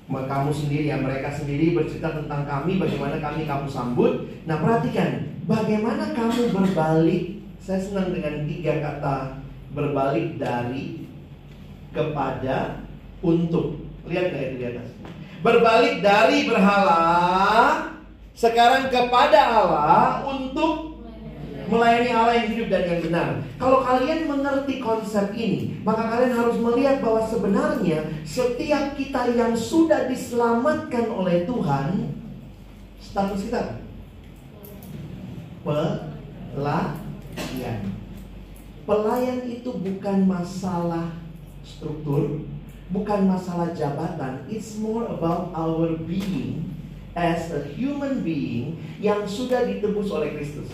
Kamu 0.08 0.56
sendiri 0.56 0.88
ya 0.88 1.04
mereka 1.04 1.28
sendiri 1.36 1.76
bercerita 1.76 2.16
tentang 2.16 2.48
kami 2.48 2.80
bagaimana 2.80 3.20
kami 3.20 3.44
kamu 3.44 3.68
sambut. 3.68 4.24
Nah 4.48 4.64
perhatikan 4.64 5.44
bagaimana 5.44 6.16
kamu 6.16 6.56
berbalik 6.56 7.44
Saya 7.60 7.84
senang 7.84 8.16
dengan 8.16 8.48
tiga 8.48 8.80
kata 8.80 9.44
berbalik 9.76 10.40
dari 10.40 11.04
kepada 11.92 12.88
untuk. 13.20 13.84
Lihat 14.08 14.32
nggak 14.32 14.44
itu 14.48 14.56
di 14.56 14.66
atas? 14.72 14.88
Berbalik 15.44 16.00
dari 16.00 16.48
berhala 16.48 17.04
sekarang 18.32 18.88
kepada 18.88 19.40
Allah 19.52 20.24
untuk 20.24 20.87
melayani 21.68 22.12
Allah 22.12 22.34
yang 22.44 22.50
hidup 22.56 22.68
dan 22.72 22.84
yang 22.88 23.02
benar. 23.04 23.30
Kalau 23.60 23.80
kalian 23.84 24.28
mengerti 24.28 24.80
konsep 24.80 25.32
ini, 25.36 25.80
maka 25.84 26.08
kalian 26.08 26.34
harus 26.36 26.58
melihat 26.60 27.04
bahwa 27.04 27.22
sebenarnya 27.24 28.04
setiap 28.24 28.96
kita 28.96 29.36
yang 29.36 29.54
sudah 29.56 30.08
diselamatkan 30.08 31.12
oleh 31.12 31.44
Tuhan, 31.44 32.16
status 33.00 33.48
kita 33.48 33.84
pelayan. 35.68 36.96
Pelayan 38.88 39.40
itu 39.52 39.68
bukan 39.68 40.18
masalah 40.24 41.12
struktur, 41.60 42.48
bukan 42.88 43.28
masalah 43.28 43.76
jabatan. 43.76 44.48
It's 44.48 44.80
more 44.80 45.04
about 45.12 45.52
our 45.52 46.00
being 46.08 46.72
as 47.18 47.52
a 47.52 47.68
human 47.76 48.24
being 48.24 48.80
yang 49.04 49.28
sudah 49.28 49.68
ditebus 49.68 50.08
oleh 50.08 50.40
Kristus. 50.40 50.72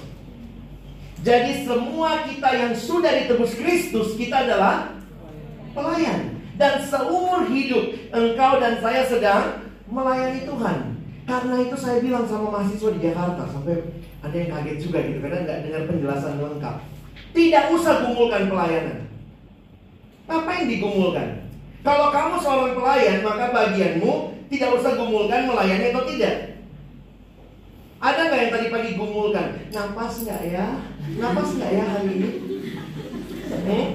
Jadi 1.23 1.63
semua 1.63 2.27
kita 2.27 2.51
yang 2.51 2.75
sudah 2.75 3.11
ditebus 3.23 3.55
Kristus, 3.55 4.19
kita 4.19 4.43
adalah 4.43 4.91
pelayan. 5.71 6.35
Dan 6.59 6.83
seumur 6.85 7.47
hidup 7.49 7.95
engkau 8.13 8.59
dan 8.59 8.77
saya 8.83 9.07
sedang 9.07 9.63
melayani 9.87 10.43
Tuhan. 10.43 10.99
Karena 11.23 11.55
itu 11.63 11.75
saya 11.79 12.03
bilang 12.03 12.27
sama 12.27 12.51
mahasiswa 12.51 12.91
di 12.91 12.99
Jakarta 12.99 13.47
sampai 13.47 13.79
ada 14.19 14.35
yang 14.35 14.49
kaget 14.51 14.77
juga 14.83 14.99
gitu 15.07 15.19
karena 15.23 15.47
nggak 15.47 15.59
dengar 15.63 15.81
penjelasan 15.87 16.35
lengkap. 16.35 16.75
Tidak 17.31 17.65
usah 17.71 17.93
gumulkan 18.03 18.43
pelayanan. 18.51 18.99
Apa 20.27 20.49
yang 20.59 20.67
digumulkan? 20.67 21.27
Kalau 21.83 22.11
kamu 22.11 22.35
seorang 22.39 22.73
pelayan, 22.75 23.17
maka 23.23 23.45
bagianmu 23.51 24.11
tidak 24.51 24.69
usah 24.79 24.91
gumulkan 24.99 25.47
melayani 25.47 25.91
atau 25.91 26.03
tidak. 26.07 26.52
Ada 28.03 28.19
nggak 28.27 28.41
yang 28.43 28.51
tadi 28.51 28.67
pagi 28.67 28.89
gumulkan? 28.99 29.47
Napas 29.71 30.27
nggak 30.27 30.41
ya? 30.51 30.67
Napas 31.23 31.49
nggak 31.55 31.71
ya 31.71 31.83
hari 31.87 32.11
ini? 32.19 32.29
Hmm? 33.63 33.85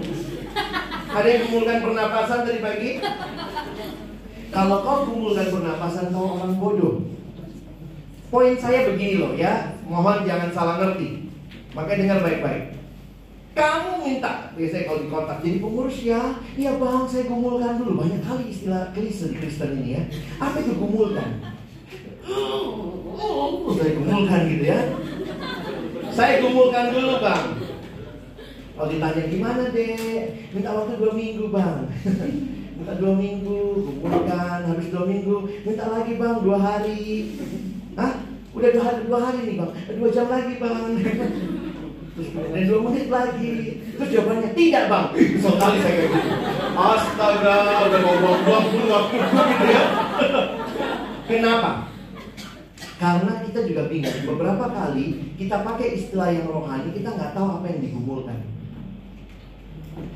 Ada 1.12 1.28
yang 1.28 1.42
gumulkan 1.44 1.84
pernapasan 1.84 2.40
tadi 2.48 2.60
pagi? 2.64 2.90
Kalau 4.48 4.80
kau 4.80 5.12
gumulkan 5.12 5.52
pernapasan, 5.52 6.08
kau 6.08 6.40
orang 6.40 6.56
bodoh. 6.56 7.04
Poin 8.32 8.56
saya 8.56 8.88
begini 8.88 9.20
loh 9.20 9.36
ya, 9.36 9.76
mohon 9.84 10.24
jangan 10.24 10.56
salah 10.56 10.80
ngerti. 10.80 11.28
Makanya 11.76 12.00
dengar 12.00 12.18
baik-baik. 12.24 12.64
Kamu 13.52 14.08
minta, 14.08 14.56
biasanya 14.56 14.88
kalau 14.88 15.04
di 15.04 15.08
kontak 15.12 15.38
jadi 15.44 15.58
pengurus 15.60 15.98
ya, 16.00 16.22
iya 16.56 16.80
bang 16.80 17.04
saya 17.04 17.28
gumulkan 17.28 17.76
dulu. 17.76 18.00
Banyak 18.00 18.24
kali 18.24 18.48
istilah 18.48 18.88
di 18.96 19.12
Kristen 19.12 19.84
ini 19.84 20.00
ya. 20.00 20.02
Apa 20.40 20.64
itu 20.64 20.80
gumulkan? 20.80 21.57
Oh, 22.28 23.72
saya 23.72 23.90
gumulkan 23.96 24.40
gitu 24.52 24.64
ya. 24.68 24.80
Saya 26.12 26.34
gumulkan 26.44 26.92
dulu 26.92 27.14
bang. 27.24 27.46
Kalau 28.78 28.88
ditanya 28.94 29.22
gimana 29.26 29.62
deh, 29.74 29.98
minta 30.54 30.70
waktu 30.76 30.94
dua 31.00 31.12
minggu 31.16 31.44
bang. 31.50 31.88
minta 32.78 32.92
dua 33.00 33.12
minggu, 33.16 33.60
gumulkan. 34.04 34.58
Habis 34.68 34.92
dua 34.92 35.04
minggu, 35.08 35.36
minta 35.64 35.84
lagi 35.88 36.12
bang 36.20 36.36
dua 36.44 36.58
hari. 36.60 37.02
Hah? 37.96 38.12
Udah 38.52 38.70
dua 38.74 38.84
hari, 38.84 39.00
dua 39.08 39.18
hari 39.24 39.40
nih 39.48 39.56
bang, 39.56 39.72
dua 39.96 40.08
jam 40.12 40.26
lagi 40.28 40.54
bang. 40.60 40.90
Terus 42.18 42.66
dua 42.66 42.80
menit 42.82 43.06
lagi. 43.08 43.54
Terus 43.94 44.08
jawabannya 44.10 44.50
tidak 44.58 44.84
bang. 44.90 45.06
So 45.38 45.48
kali 45.54 45.78
saya 45.80 45.94
kayak 45.96 46.10
gitu. 46.12 46.30
Astaga, 46.78 47.56
udah 47.88 48.00
mau 48.02 48.16
buang-buang 48.22 48.66
waktu 48.90 49.16
gitu 49.18 49.66
ya. 49.70 49.82
Kenapa? 51.30 51.87
Karena 52.98 53.32
kita 53.46 53.62
juga 53.62 53.86
bingung. 53.86 54.26
Beberapa 54.26 54.66
kali 54.74 55.34
kita 55.38 55.62
pakai 55.62 55.94
istilah 55.94 56.34
yang 56.34 56.50
rohani, 56.50 56.90
kita 56.90 57.14
nggak 57.14 57.30
tahu 57.30 57.62
apa 57.62 57.66
yang 57.70 57.80
digumulkan. 57.80 58.38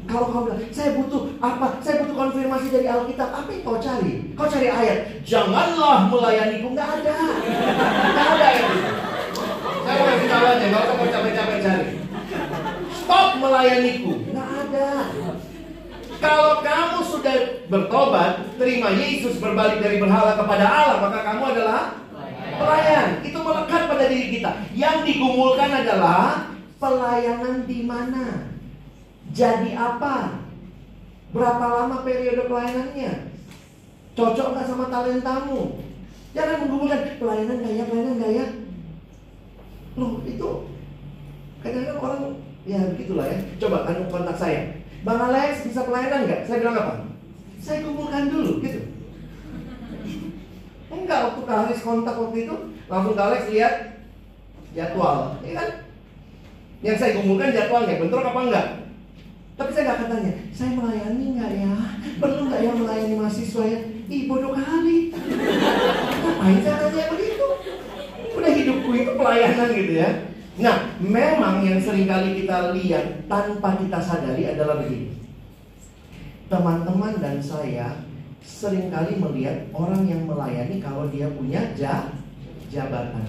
Kalau 0.06 0.30
kau 0.34 0.42
bilang, 0.46 0.62
saya 0.74 0.98
butuh 0.98 1.30
apa? 1.38 1.78
Saya 1.78 2.02
butuh 2.02 2.14
konfirmasi 2.14 2.74
dari 2.74 2.86
Alkitab. 2.90 3.30
Apa 3.30 3.48
yang 3.54 3.62
kau 3.62 3.78
cari? 3.78 4.34
Kau 4.34 4.50
cari 4.50 4.66
ayat. 4.66 4.98
Janganlah 5.22 6.10
melayaniku. 6.10 6.74
Nggak 6.74 6.90
ada. 7.02 7.18
Nggak 8.10 8.28
ada 8.34 8.44
ayat 8.50 8.66
itu. 8.66 8.78
Saya 9.82 9.94
mau 9.98 10.06
kasih 10.06 10.28
tahu 10.30 10.44
aja. 10.46 10.66
Usah 10.66 10.94
kau 10.98 11.06
capek-capek 11.06 11.58
cari. 11.62 11.90
Stop 12.94 13.28
melayaniku. 13.38 14.12
Nggak 14.26 14.50
ada. 14.66 14.88
Kalau 16.22 16.50
kamu 16.62 16.98
sudah 17.02 17.36
bertobat, 17.66 18.32
terima 18.54 18.94
Yesus 18.94 19.42
berbalik 19.42 19.82
dari 19.82 19.98
berhala 19.98 20.38
kepada 20.38 20.66
Allah, 20.66 20.98
maka 21.02 21.18
kamu 21.26 21.42
adalah 21.50 22.01
pelayan. 22.56 23.08
Itu 23.24 23.38
melekat 23.40 23.82
pada 23.88 24.04
diri 24.08 24.26
kita. 24.38 24.50
Yang 24.76 24.96
digumulkan 25.08 25.70
adalah 25.70 26.52
pelayanan 26.76 27.64
di 27.64 27.78
mana? 27.86 28.52
Jadi 29.32 29.72
apa? 29.72 30.44
Berapa 31.32 31.64
lama 31.64 32.04
periode 32.04 32.44
pelayanannya? 32.44 33.32
Cocok 34.12 34.48
nggak 34.52 34.68
sama 34.68 34.92
talentamu? 34.92 35.80
Jangan 36.36 36.64
menggumulkan 36.64 37.16
pelayanan 37.16 37.64
gaya, 37.64 37.82
pelayanan 37.88 38.16
gaya. 38.20 38.44
Loh 39.96 40.20
itu 40.24 40.48
kadang-kadang 41.64 42.00
orang 42.00 42.20
ya 42.68 42.80
begitulah 42.92 43.26
ya. 43.28 43.38
Coba 43.56 43.88
kan 43.88 43.96
kontak 44.12 44.36
saya. 44.36 44.84
Bang 45.02 45.18
Alex 45.18 45.64
bisa 45.64 45.88
pelayanan 45.88 46.28
nggak? 46.28 46.40
Saya 46.44 46.60
bilang 46.60 46.76
apa? 46.76 46.94
Saya 47.56 47.80
kumpulkan 47.88 48.28
dulu 48.28 48.60
gitu. 48.60 48.91
Enggak 50.92 51.20
waktu 51.32 51.40
Kak 51.48 51.72
kontak 51.80 52.16
waktu 52.20 52.38
itu 52.44 52.54
langsung 52.86 53.16
Alex 53.16 53.42
lihat 53.48 53.74
jadwal, 54.76 55.40
ya 55.40 55.52
kan? 55.56 55.68
Yang 56.84 56.96
saya 57.00 57.16
kumpulkan 57.16 57.54
jadwalnya, 57.56 57.96
bentrok 57.96 58.28
apa 58.28 58.40
enggak? 58.44 58.66
Tapi 59.56 59.70
saya 59.72 59.84
nggak 59.88 59.96
akan 59.96 60.08
tanya, 60.12 60.32
saya 60.52 60.70
melayani 60.76 61.24
nggak 61.36 61.52
ya? 61.60 61.74
Perlu 62.20 62.40
nggak 62.48 62.60
ya 62.60 62.70
melayani 62.76 63.14
mahasiswa 63.16 63.64
ya? 63.64 63.80
Ih 64.12 64.22
bodoh 64.28 64.52
kali. 64.52 65.12
Ngapain 65.12 66.58
saya 66.60 66.76
tanya 66.88 67.04
begitu? 67.12 67.48
Udah 68.32 68.52
hidupku 68.52 68.90
itu 68.92 69.12
pelayanan 69.16 69.68
gitu 69.72 69.92
ya. 69.96 70.10
Nah, 70.60 70.76
memang 71.00 71.64
yang 71.64 71.80
sering 71.80 72.04
kali 72.04 72.44
kita 72.44 72.76
lihat 72.76 73.24
tanpa 73.24 73.80
kita 73.80 73.96
sadari 73.96 74.52
adalah 74.52 74.84
begini. 74.84 75.16
Teman-teman 76.52 77.16
dan 77.16 77.40
saya 77.40 78.04
sering 78.42 78.90
kali 78.90 79.18
melihat 79.18 79.70
orang 79.70 80.02
yang 80.06 80.26
melayani 80.26 80.82
kalau 80.82 81.06
dia 81.08 81.30
punya 81.30 81.62
ja, 81.78 82.10
jabatan. 82.68 83.26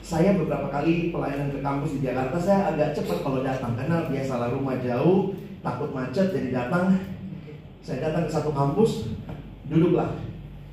Saya 0.00 0.38
beberapa 0.38 0.70
kali 0.70 1.10
pelayanan 1.10 1.50
ke 1.50 1.58
kampus 1.60 1.98
di 1.98 2.00
Jakarta, 2.06 2.38
saya 2.38 2.72
agak 2.72 2.94
cepat 2.94 3.26
kalau 3.26 3.42
datang 3.42 3.74
karena 3.74 4.06
biasalah 4.06 4.54
rumah 4.54 4.78
jauh, 4.78 5.34
takut 5.60 5.90
macet 5.90 6.30
jadi 6.30 6.50
datang. 6.54 6.94
Saya 7.82 8.10
datang 8.10 8.26
ke 8.26 8.30
satu 8.30 8.50
kampus, 8.54 9.10
duduklah. 9.66 10.14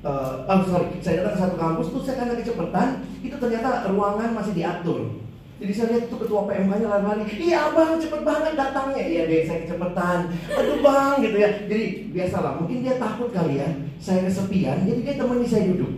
Uh, 0.04 0.44
oh 0.46 0.60
sorry, 0.68 1.00
saya 1.00 1.24
datang 1.24 1.34
ke 1.34 1.40
satu 1.48 1.56
kampus 1.56 1.86
tuh 1.90 2.02
saya 2.04 2.16
karena 2.22 2.38
kecepatan, 2.38 2.88
itu 3.26 3.36
ternyata 3.40 3.90
ruangan 3.90 4.30
masih 4.38 4.54
diatur. 4.54 5.23
Jadi 5.54 5.72
saya 5.72 5.86
lihat 5.94 6.10
tuh 6.10 6.18
ketua 6.18 6.50
PMK-nya 6.50 6.88
lari-lari, 6.90 7.24
iya 7.38 7.70
bang 7.70 7.94
cepet 8.02 8.20
banget 8.26 8.52
datangnya, 8.58 9.02
iya 9.06 9.22
deh 9.30 9.46
saya 9.46 9.62
kecepatan, 9.62 10.34
aduh 10.50 10.78
bang 10.82 11.14
gitu 11.22 11.36
ya. 11.38 11.50
Jadi 11.70 11.84
biasalah, 12.10 12.58
mungkin 12.58 12.82
dia 12.82 12.98
takut 12.98 13.30
kali 13.30 13.62
ya, 13.62 13.68
saya 14.02 14.26
kesepian, 14.26 14.82
jadi 14.82 15.00
dia 15.06 15.14
temani 15.14 15.46
saya 15.46 15.70
duduk. 15.70 15.92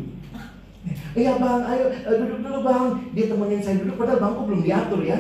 Iya 1.17 1.41
bang, 1.41 1.61
ayo 1.73 1.85
duduk 2.21 2.39
dulu 2.45 2.61
bang. 2.61 2.87
Dia 3.17 3.25
temenin 3.33 3.65
saya 3.65 3.81
duduk, 3.81 3.97
padahal 3.97 4.21
bangku 4.21 4.41
belum 4.45 4.61
diatur 4.61 5.01
ya. 5.01 5.19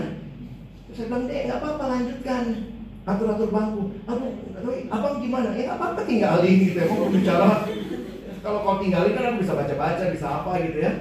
Terus 0.87 0.96
saya 1.01 1.07
bilang, 1.09 1.25
deh 1.25 1.40
nggak 1.49 1.59
apa-apa 1.64 1.85
lanjutkan. 1.88 2.44
Atur-atur 3.07 3.49
bangku. 3.55 3.83
Aduh, 4.05 4.35
abang 4.90 5.22
gimana? 5.22 5.55
Ya 5.57 5.79
apa-apa 5.79 6.05
tinggalin 6.05 6.57
gitu 6.59 6.77
ya. 6.77 6.90
Mau 6.90 7.09
bicara. 7.09 7.64
Kalau 8.44 8.61
kau 8.66 8.83
tinggalin 8.83 9.14
kan 9.16 9.31
aku 9.33 9.46
bisa 9.46 9.55
baca-baca, 9.57 10.05
bisa 10.12 10.27
apa 10.27 10.51
gitu 10.61 10.79
ya. 10.85 10.92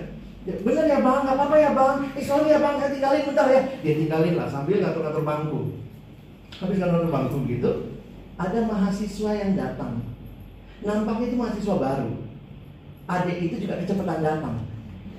Ya 0.46 0.56
bener 0.62 0.86
ya 0.86 1.00
bang, 1.02 1.20
nggak 1.26 1.36
apa-apa 1.38 1.56
ya 1.58 1.72
bang. 1.74 1.96
Eh 2.14 2.24
sorry 2.24 2.54
ya 2.54 2.60
bang, 2.62 2.76
saya 2.78 2.90
tinggalin 2.94 3.28
bentar 3.30 3.48
ya. 3.50 3.62
Dia 3.82 3.94
tinggalin 3.98 4.34
lah 4.38 4.48
sambil 4.50 4.78
ngatur-ngatur 4.82 5.24
bangku. 5.26 5.60
Habis 6.62 6.78
ngatur 6.80 7.10
bangku 7.10 7.38
gitu, 7.50 7.72
ada 8.38 8.60
mahasiswa 8.64 9.32
yang 9.34 9.52
datang. 9.58 10.06
Nampaknya 10.86 11.26
itu 11.34 11.38
mahasiswa 11.40 11.76
baru 11.82 12.26
adik 13.06 13.38
itu 13.38 13.56
juga 13.66 13.82
kecepatan 13.82 14.22
datang. 14.26 14.56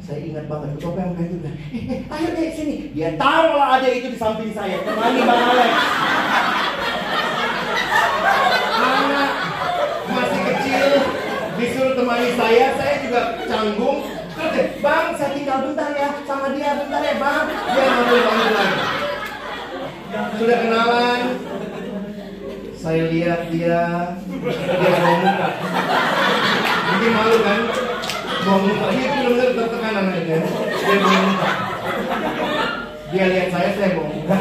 Saya 0.02 0.22
ingat 0.22 0.46
banget 0.46 0.78
ketua 0.78 0.92
PMK 0.94 1.18
itu 1.18 1.34
bilang, 1.42 1.56
eh, 1.74 1.82
eh, 1.90 2.00
ayo 2.14 2.28
deh 2.34 2.50
sini. 2.54 2.74
Dia 2.94 3.18
taruhlah 3.18 3.80
adik 3.80 3.92
itu 4.02 4.08
di 4.14 4.18
samping 4.18 4.52
saya, 4.54 4.78
temani 4.86 5.20
Bang 5.24 5.42
Alex. 5.50 5.72
Anak 8.76 9.30
masih 10.06 10.40
kecil, 10.46 10.86
disuruh 11.58 11.94
temani 11.98 12.28
saya, 12.38 12.66
saya 12.78 12.94
juga 13.02 13.20
canggung. 13.50 13.98
Terus 14.36 14.50
deh, 14.52 14.66
bang 14.84 15.06
saya 15.16 15.30
tinggal 15.32 15.58
bentar 15.64 15.90
ya, 15.96 16.08
sama 16.28 16.46
dia 16.54 16.70
bentar 16.76 17.00
ya 17.02 17.14
bang. 17.16 17.44
Dia 17.50 17.86
manggil 17.88 18.20
manggil 18.20 18.50
lagi. 18.52 18.78
Sudah 20.38 20.58
kenalan. 20.60 21.20
Saya 22.76 23.10
lihat 23.10 23.50
dia 23.66 23.82
dia 24.22 24.90
bawa 24.94 25.16
muka. 25.26 25.48
Mungkin 26.86 27.10
malu 27.18 27.36
kan? 27.42 27.60
Bawa 28.46 28.58
muka. 28.62 28.86
Dia 28.94 29.06
benar-benar 29.10 29.50
tertekan 29.58 29.94
anaknya. 30.06 30.38
Dia 30.46 30.96
bawa 31.02 31.18
muka. 31.26 31.50
Dia 33.10 33.24
lihat 33.26 33.48
saya, 33.50 33.70
saya 33.74 33.90
muka. 33.98 34.36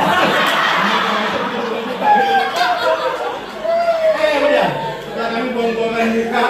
Eh 4.13 4.35
udah, 4.45 4.69
kami 5.17 5.49
muka. 5.57 6.43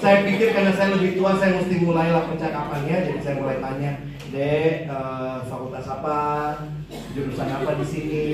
Saya 0.00 0.16
pikir 0.24 0.48
karena 0.56 0.72
saya 0.72 0.88
lebih 0.96 1.20
tua, 1.20 1.36
saya 1.36 1.60
mesti 1.60 1.76
mulailah 1.84 2.24
percakapannya. 2.24 2.96
Jadi 3.04 3.20
saya 3.20 3.36
mulai 3.36 3.60
tanya, 3.60 4.00
Dek, 4.32 4.88
eh, 4.88 5.38
fakultas 5.44 5.84
apa? 5.92 6.20
Jurusan 7.16 7.48
apa 7.48 7.80
di 7.80 7.86
sini? 7.88 8.24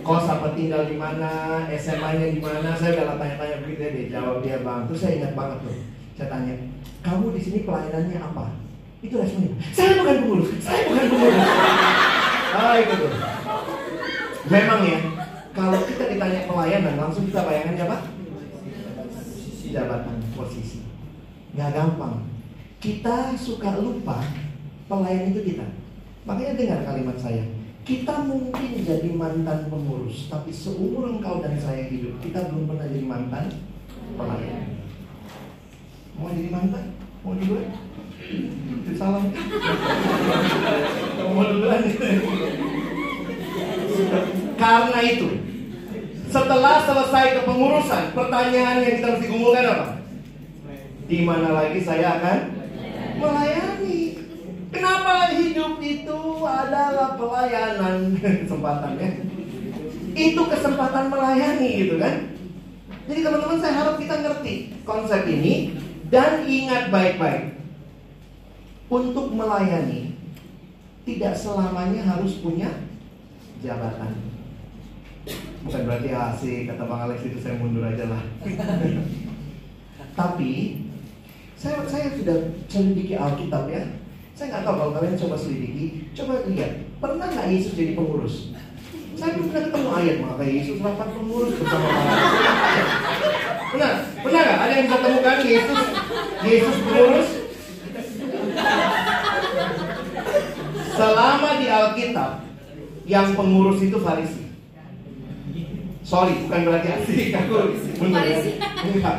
Kos 0.00 0.24
apa 0.24 0.56
tinggal 0.56 0.88
di 0.88 0.96
mana? 0.96 1.68
SMA-nya 1.68 2.32
di 2.32 2.40
mana? 2.40 2.72
Saya 2.72 2.96
udah 2.96 3.20
tanya-tanya 3.20 3.60
begitu 3.60 3.80
ya, 3.84 3.90
dia 3.92 4.06
jawab 4.16 4.40
dia 4.40 4.64
bang. 4.64 4.88
Terus 4.88 5.00
saya 5.04 5.12
ingat 5.20 5.36
banget 5.36 5.58
tuh. 5.60 5.76
Saya 6.16 6.32
tanya, 6.32 6.54
kamu 7.04 7.36
di 7.36 7.40
sini 7.44 7.58
pelayanannya 7.68 8.16
apa? 8.24 8.56
Itu 9.04 9.20
responnya. 9.20 9.52
Saya 9.76 10.00
bukan 10.00 10.16
pengurus. 10.24 10.48
Saya 10.64 10.80
bukan 10.88 11.04
pengurus. 11.12 11.44
Ah 12.56 12.74
itu 12.80 12.94
tuh. 13.04 13.12
Memang 14.48 14.80
ya, 14.80 14.98
kalau 15.52 15.78
kita 15.84 16.04
ditanya 16.08 16.40
pelayanan, 16.48 16.94
langsung 16.96 17.28
kita 17.28 17.44
bayangkan 17.44 17.76
siapa? 17.84 17.96
Jabatan, 19.70 20.16
posisi. 20.34 20.82
Gak 21.52 21.70
gampang. 21.76 22.24
Kita 22.80 23.36
suka 23.36 23.76
lupa 23.76 24.24
pelayan 24.88 25.36
itu 25.36 25.52
kita. 25.52 25.68
Makanya 26.24 26.56
dengar 26.56 26.80
kalimat 26.88 27.14
saya. 27.20 27.59
Kita 27.90 28.22
mungkin 28.22 28.86
jadi 28.86 29.10
mantan 29.18 29.66
pengurus, 29.66 30.30
tapi 30.30 30.54
seumur 30.54 31.10
engkau 31.10 31.42
dan 31.42 31.58
saya 31.58 31.90
hidup, 31.90 32.22
kita 32.22 32.46
belum 32.46 32.70
pernah 32.70 32.86
jadi 32.86 33.02
mantan 33.02 33.50
pelayan. 34.14 34.78
Mau 36.14 36.30
jadi 36.30 36.54
mantan? 36.54 36.94
Mau 37.26 37.34
duluan? 37.34 37.66
Salam. 38.94 39.34
Mau 41.34 41.44
duluan? 41.50 41.82
Karena 44.54 44.98
itu, 45.02 45.28
setelah 46.30 46.86
selesai 46.86 47.42
kepengurusan, 47.42 48.14
pertanyaan 48.14 48.86
yang 48.86 48.94
kita 49.02 49.18
mesti 49.18 49.26
kumpulkan 49.26 49.66
apa? 49.66 49.86
Di 51.10 51.18
mana 51.26 51.58
lagi 51.58 51.82
saya 51.82 52.22
akan 52.22 52.38
melayani? 53.18 53.79
Kenapa 54.90 55.30
hidup 55.38 55.78
itu 55.78 56.20
adalah 56.42 57.14
pelayanan 57.14 58.10
kesempatannya? 58.18 59.22
Itu 60.18 60.50
kesempatan 60.50 61.14
melayani 61.14 61.86
gitu 61.86 61.94
kan? 62.02 62.34
Jadi 63.06 63.22
teman-teman 63.22 63.62
saya 63.62 63.74
harap 63.78 64.02
kita 64.02 64.18
ngerti 64.18 64.74
konsep 64.82 65.30
ini 65.30 65.78
dan 66.10 66.42
ingat 66.42 66.90
baik-baik. 66.90 67.54
Untuk 68.90 69.30
melayani 69.30 70.18
tidak 71.06 71.38
selamanya 71.38 72.10
harus 72.10 72.42
punya 72.42 72.82
jabatan. 73.62 74.18
Bukan 75.70 75.86
berarti 75.86 76.10
asik 76.10 76.66
kata 76.66 76.82
Bang 76.82 77.06
Alex 77.06 77.30
itu 77.30 77.38
saya 77.38 77.54
mundur 77.62 77.86
aja 77.86 78.10
lah. 78.10 78.22
Tapi 80.18 80.82
saya 81.54 81.78
saya 81.86 82.10
sudah 82.10 82.58
selidiki 82.66 83.14
Alkitab 83.14 83.70
ya. 83.70 83.99
Saya 84.40 84.56
nggak 84.56 84.72
tahu 84.72 84.76
kalau 84.80 84.92
kalian 84.96 85.20
coba 85.20 85.36
selidiki, 85.36 86.08
coba 86.16 86.40
lihat 86.48 86.72
pernah 86.96 87.28
nggak 87.28 87.52
Yesus 87.52 87.76
jadi 87.76 87.92
pengurus? 87.92 88.56
Saya 89.20 89.36
belum 89.36 89.52
pernah 89.52 89.64
ketemu 89.68 89.88
ayat 89.92 90.16
maka 90.24 90.44
Yesus 90.48 90.80
rapat 90.80 91.08
pengurus 91.12 91.52
bersama 91.60 91.86
para 91.92 92.12
Pernah? 93.68 93.92
Pernah 94.24 94.40
nggak? 94.40 94.58
Ada 94.64 94.72
yang 94.72 94.84
bisa 94.88 94.98
temukan 95.04 95.38
Yesus 95.44 95.80
Yesus 96.40 96.76
pengurus? 96.88 97.28
Selama 100.96 101.50
di 101.60 101.66
Alkitab 101.68 102.30
yang 103.04 103.28
pengurus 103.36 103.78
itu 103.84 104.00
Farisi. 104.00 104.44
Sorry, 106.00 106.48
bukan 106.48 106.60
berarti 106.64 106.88
asik 106.88 107.36
aku 107.36 107.76
benar 108.00 108.24
ya. 108.24 108.40
Enggak. 108.88 109.16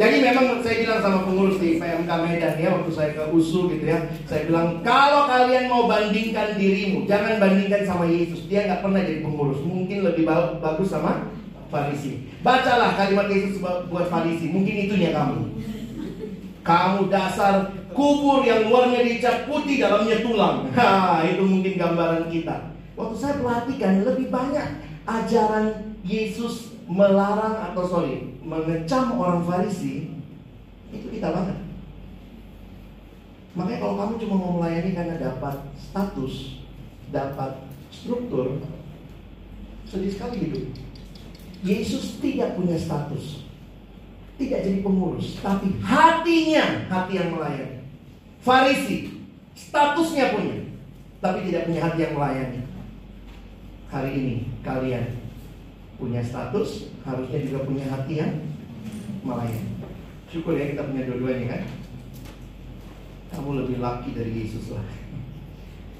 Jadi 0.00 0.16
memang 0.24 0.64
saya 0.64 0.80
bilang 0.80 1.00
sama 1.04 1.28
pengurus 1.28 1.60
di 1.60 1.76
PMK 1.76 2.08
Medan 2.08 2.56
ya 2.56 2.72
waktu 2.72 2.88
saya 2.88 3.12
ke 3.12 3.22
USU 3.36 3.68
gitu 3.68 3.84
ya, 3.84 4.08
saya 4.24 4.48
bilang 4.48 4.80
kalau 4.80 5.28
kalian 5.28 5.68
mau 5.68 5.84
bandingkan 5.84 6.56
dirimu, 6.56 7.04
jangan 7.04 7.36
bandingkan 7.36 7.84
sama 7.84 8.08
Yesus. 8.08 8.48
Dia 8.48 8.64
nggak 8.64 8.80
pernah 8.80 9.04
jadi 9.04 9.20
pengurus, 9.20 9.60
mungkin 9.60 10.00
lebih 10.00 10.24
bagus 10.64 10.88
sama 10.88 11.28
Farisi. 11.68 12.32
Bacalah 12.40 12.96
kalimat 12.96 13.28
Yesus 13.28 13.60
buat 13.60 14.08
Farisi, 14.08 14.48
mungkin 14.48 14.88
itunya 14.88 15.12
kamu. 15.12 15.52
Kamu 16.64 17.12
dasar 17.12 17.68
kubur 17.92 18.40
yang 18.40 18.72
luarnya 18.72 19.04
dicat 19.04 19.52
putih, 19.52 19.84
dalamnya 19.84 20.24
tulang. 20.24 20.56
Ha, 20.80 21.28
itu 21.28 21.44
mungkin 21.44 21.76
gambaran 21.76 22.32
kita. 22.32 22.72
Waktu 22.96 23.16
saya 23.20 23.36
perhatikan 23.36 24.00
lebih 24.08 24.32
banyak 24.32 24.80
ajaran 25.04 25.92
Yesus 26.08 26.79
melarang 26.90 27.70
atau 27.70 27.86
sorry 27.86 28.34
mengecam 28.42 29.14
orang 29.14 29.46
Farisi 29.46 30.10
itu 30.90 31.06
kita 31.06 31.30
banget. 31.30 31.58
Makanya 33.54 33.78
kalau 33.78 33.94
kamu 33.94 34.14
cuma 34.26 34.34
mau 34.34 34.52
melayani 34.58 34.90
karena 34.90 35.14
dapat 35.22 35.70
status, 35.78 36.66
dapat 37.14 37.62
struktur, 37.94 38.58
sedih 39.86 40.10
sekali 40.10 40.50
hidup. 40.50 40.64
Yesus 41.62 42.18
tidak 42.18 42.58
punya 42.58 42.74
status, 42.74 43.46
tidak 44.34 44.66
jadi 44.66 44.80
pengurus, 44.82 45.38
tapi 45.38 45.78
hatinya 45.78 46.90
hati 46.90 47.12
yang 47.22 47.30
melayani. 47.38 47.86
Farisi 48.42 49.14
statusnya 49.54 50.34
punya, 50.34 50.56
tapi 51.22 51.46
tidak 51.46 51.70
punya 51.70 51.80
hati 51.86 51.98
yang 52.02 52.14
melayani. 52.18 52.60
Hari 53.90 54.10
ini 54.14 54.34
kalian 54.62 55.19
punya 56.00 56.24
status, 56.24 56.88
harusnya 57.04 57.38
juga 57.44 57.68
punya 57.68 57.84
hati 57.92 58.24
yang 58.24 58.32
melayani. 59.20 59.76
Syukur 60.32 60.56
ya 60.56 60.72
kita 60.72 60.88
punya 60.88 61.04
dua-duanya 61.04 61.46
kan. 61.52 61.62
Kamu 63.36 63.60
lebih 63.62 63.78
laki 63.84 64.16
dari 64.16 64.32
Yesus 64.32 64.72
lah. 64.72 64.88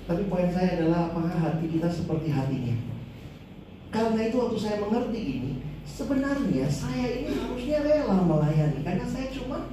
Tapi 0.09 0.27
poin 0.27 0.49
saya 0.51 0.81
adalah 0.81 1.13
apakah 1.13 1.37
hati 1.37 1.71
kita 1.71 1.87
seperti 1.87 2.33
hatinya? 2.33 2.75
Karena 3.95 4.21
itu 4.27 4.37
waktu 4.41 4.59
saya 4.59 4.77
mengerti 4.83 5.21
ini, 5.23 5.53
sebenarnya 5.87 6.67
saya 6.67 7.07
ini 7.23 7.31
harusnya 7.31 7.79
rela 7.87 8.19
melayani 8.25 8.81
karena 8.83 9.07
saya 9.07 9.31
cuma 9.31 9.71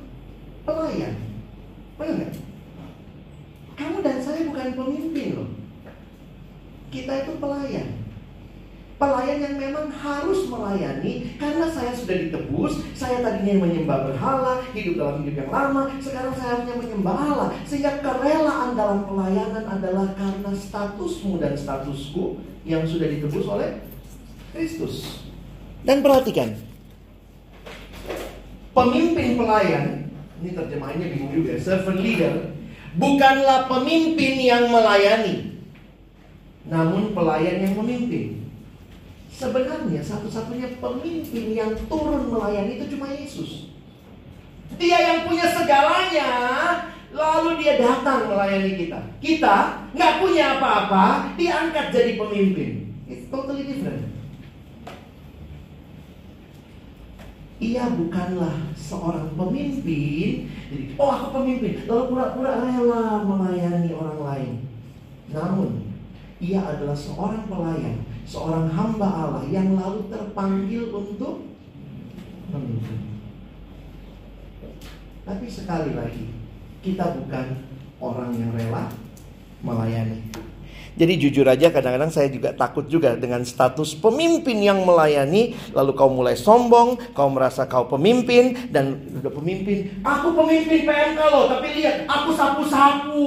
pelayan. 0.68 1.16
Benar? 1.98 2.30
Kamu 3.78 3.98
dan 4.02 4.18
saya 4.22 4.46
bukan 4.50 4.74
pemimpin 4.74 5.30
loh. 5.38 5.50
Kita 6.90 7.14
itu 7.26 7.34
pelayan. 7.38 8.07
Pelayan 8.98 9.46
yang 9.46 9.56
memang 9.62 9.94
harus 9.94 10.50
melayani 10.50 11.38
karena 11.38 11.70
saya 11.70 11.94
sudah 11.94 12.18
ditebus, 12.18 12.82
saya 12.98 13.22
tadinya 13.22 13.62
menyembah 13.62 14.10
berhala, 14.10 14.66
hidup 14.74 14.98
dalam 14.98 15.22
hidup 15.22 15.46
yang 15.46 15.52
lama, 15.54 15.82
sekarang 16.02 16.34
saya 16.34 16.58
harusnya 16.58 16.82
menyembah 16.82 17.14
Allah. 17.14 17.50
Sehingga 17.70 18.02
kerelaan 18.02 18.74
dalam 18.74 19.06
pelayanan 19.06 19.70
adalah 19.70 20.18
karena 20.18 20.50
statusmu 20.50 21.38
dan 21.38 21.54
statusku 21.54 22.42
yang 22.66 22.90
sudah 22.90 23.06
ditebus 23.06 23.46
oleh 23.46 23.86
Kristus. 24.50 25.22
Dan 25.86 26.02
perhatikan, 26.02 26.58
pemimpin 28.74 29.38
pelayan, 29.38 30.10
ini 30.42 30.58
terjemahannya 30.58 31.06
bingung 31.14 31.38
juga, 31.38 31.54
servant 31.62 32.02
leader, 32.02 32.50
bukanlah 32.98 33.70
pemimpin 33.70 34.42
yang 34.42 34.74
melayani, 34.74 35.62
namun 36.66 37.14
pelayan 37.14 37.62
yang 37.62 37.78
memimpin. 37.78 38.47
Sebenarnya 39.38 40.02
satu-satunya 40.02 40.82
pemimpin 40.82 41.54
yang 41.54 41.78
turun 41.86 42.34
melayani 42.34 42.82
itu 42.82 42.98
cuma 42.98 43.14
Yesus. 43.14 43.70
Dia 44.82 44.98
yang 44.98 45.30
punya 45.30 45.46
segalanya, 45.46 46.32
lalu 47.14 47.62
dia 47.62 47.78
datang 47.78 48.34
melayani 48.34 48.74
kita. 48.74 48.98
Kita 49.22 49.86
nggak 49.94 50.14
punya 50.26 50.58
apa-apa, 50.58 51.38
diangkat 51.38 51.94
jadi 51.94 52.18
pemimpin. 52.18 52.98
It's 53.06 53.30
totally 53.30 53.70
different. 53.70 54.10
Ia 57.62 57.94
bukanlah 57.94 58.74
seorang 58.74 59.38
pemimpin. 59.38 60.50
Jadi, 60.50 60.84
oh 60.98 61.10
aku 61.14 61.28
pemimpin, 61.38 61.86
lalu 61.86 62.04
pura-pura 62.10 62.58
rela 62.58 63.22
melayani 63.22 63.94
orang 63.94 64.20
lain. 64.20 64.54
Namun, 65.30 65.87
ia 66.38 66.62
adalah 66.62 66.94
seorang 66.94 67.50
pelayan, 67.50 67.98
seorang 68.30 68.70
hamba 68.70 69.10
Allah 69.10 69.44
yang 69.50 69.74
lalu 69.74 70.06
terpanggil 70.14 70.94
untuk 70.94 71.50
memimpin. 72.54 73.18
Tapi 75.26 75.46
sekali 75.50 75.98
lagi, 75.98 76.30
kita 76.86 77.18
bukan 77.18 77.66
orang 77.98 78.32
yang 78.38 78.54
rela 78.54 78.88
melayani. 79.66 80.22
Jadi 80.98 81.14
jujur 81.22 81.46
aja 81.46 81.70
kadang-kadang 81.70 82.10
saya 82.10 82.26
juga 82.26 82.58
takut 82.58 82.90
juga 82.90 83.14
dengan 83.14 83.46
status 83.46 83.94
pemimpin 84.02 84.58
yang 84.58 84.82
melayani. 84.82 85.54
Lalu 85.74 85.92
kau 85.94 86.10
mulai 86.10 86.34
sombong, 86.34 86.98
kau 87.14 87.30
merasa 87.30 87.70
kau 87.70 87.86
pemimpin 87.86 88.74
dan 88.74 88.98
udah 89.22 89.30
pemimpin. 89.30 90.02
Aku 90.02 90.34
pemimpin 90.34 90.90
PMK 90.90 91.20
loh, 91.30 91.46
tapi 91.54 91.78
lihat 91.78 92.10
aku 92.10 92.34
sapu-sapu. 92.34 93.26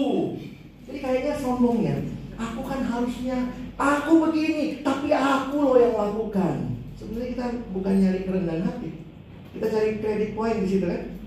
Jadi 0.90 0.98
kayaknya 0.98 1.34
sombongnya. 1.38 2.19
Aku 2.40 2.64
kan 2.64 2.80
harusnya, 2.80 3.52
aku 3.76 4.12
begini, 4.24 4.80
tapi 4.80 5.12
aku 5.12 5.56
loh 5.60 5.76
yang 5.76 5.92
lakukan. 5.92 6.80
Sebenarnya 6.96 7.28
kita 7.36 7.44
bukan 7.76 7.94
nyari 8.00 8.20
kerendahan 8.24 8.64
hati. 8.64 9.04
Kita 9.52 9.66
cari 9.68 10.00
kredit 10.00 10.32
point 10.32 10.56
di 10.64 10.68
situ 10.68 10.88
kan. 10.88 11.20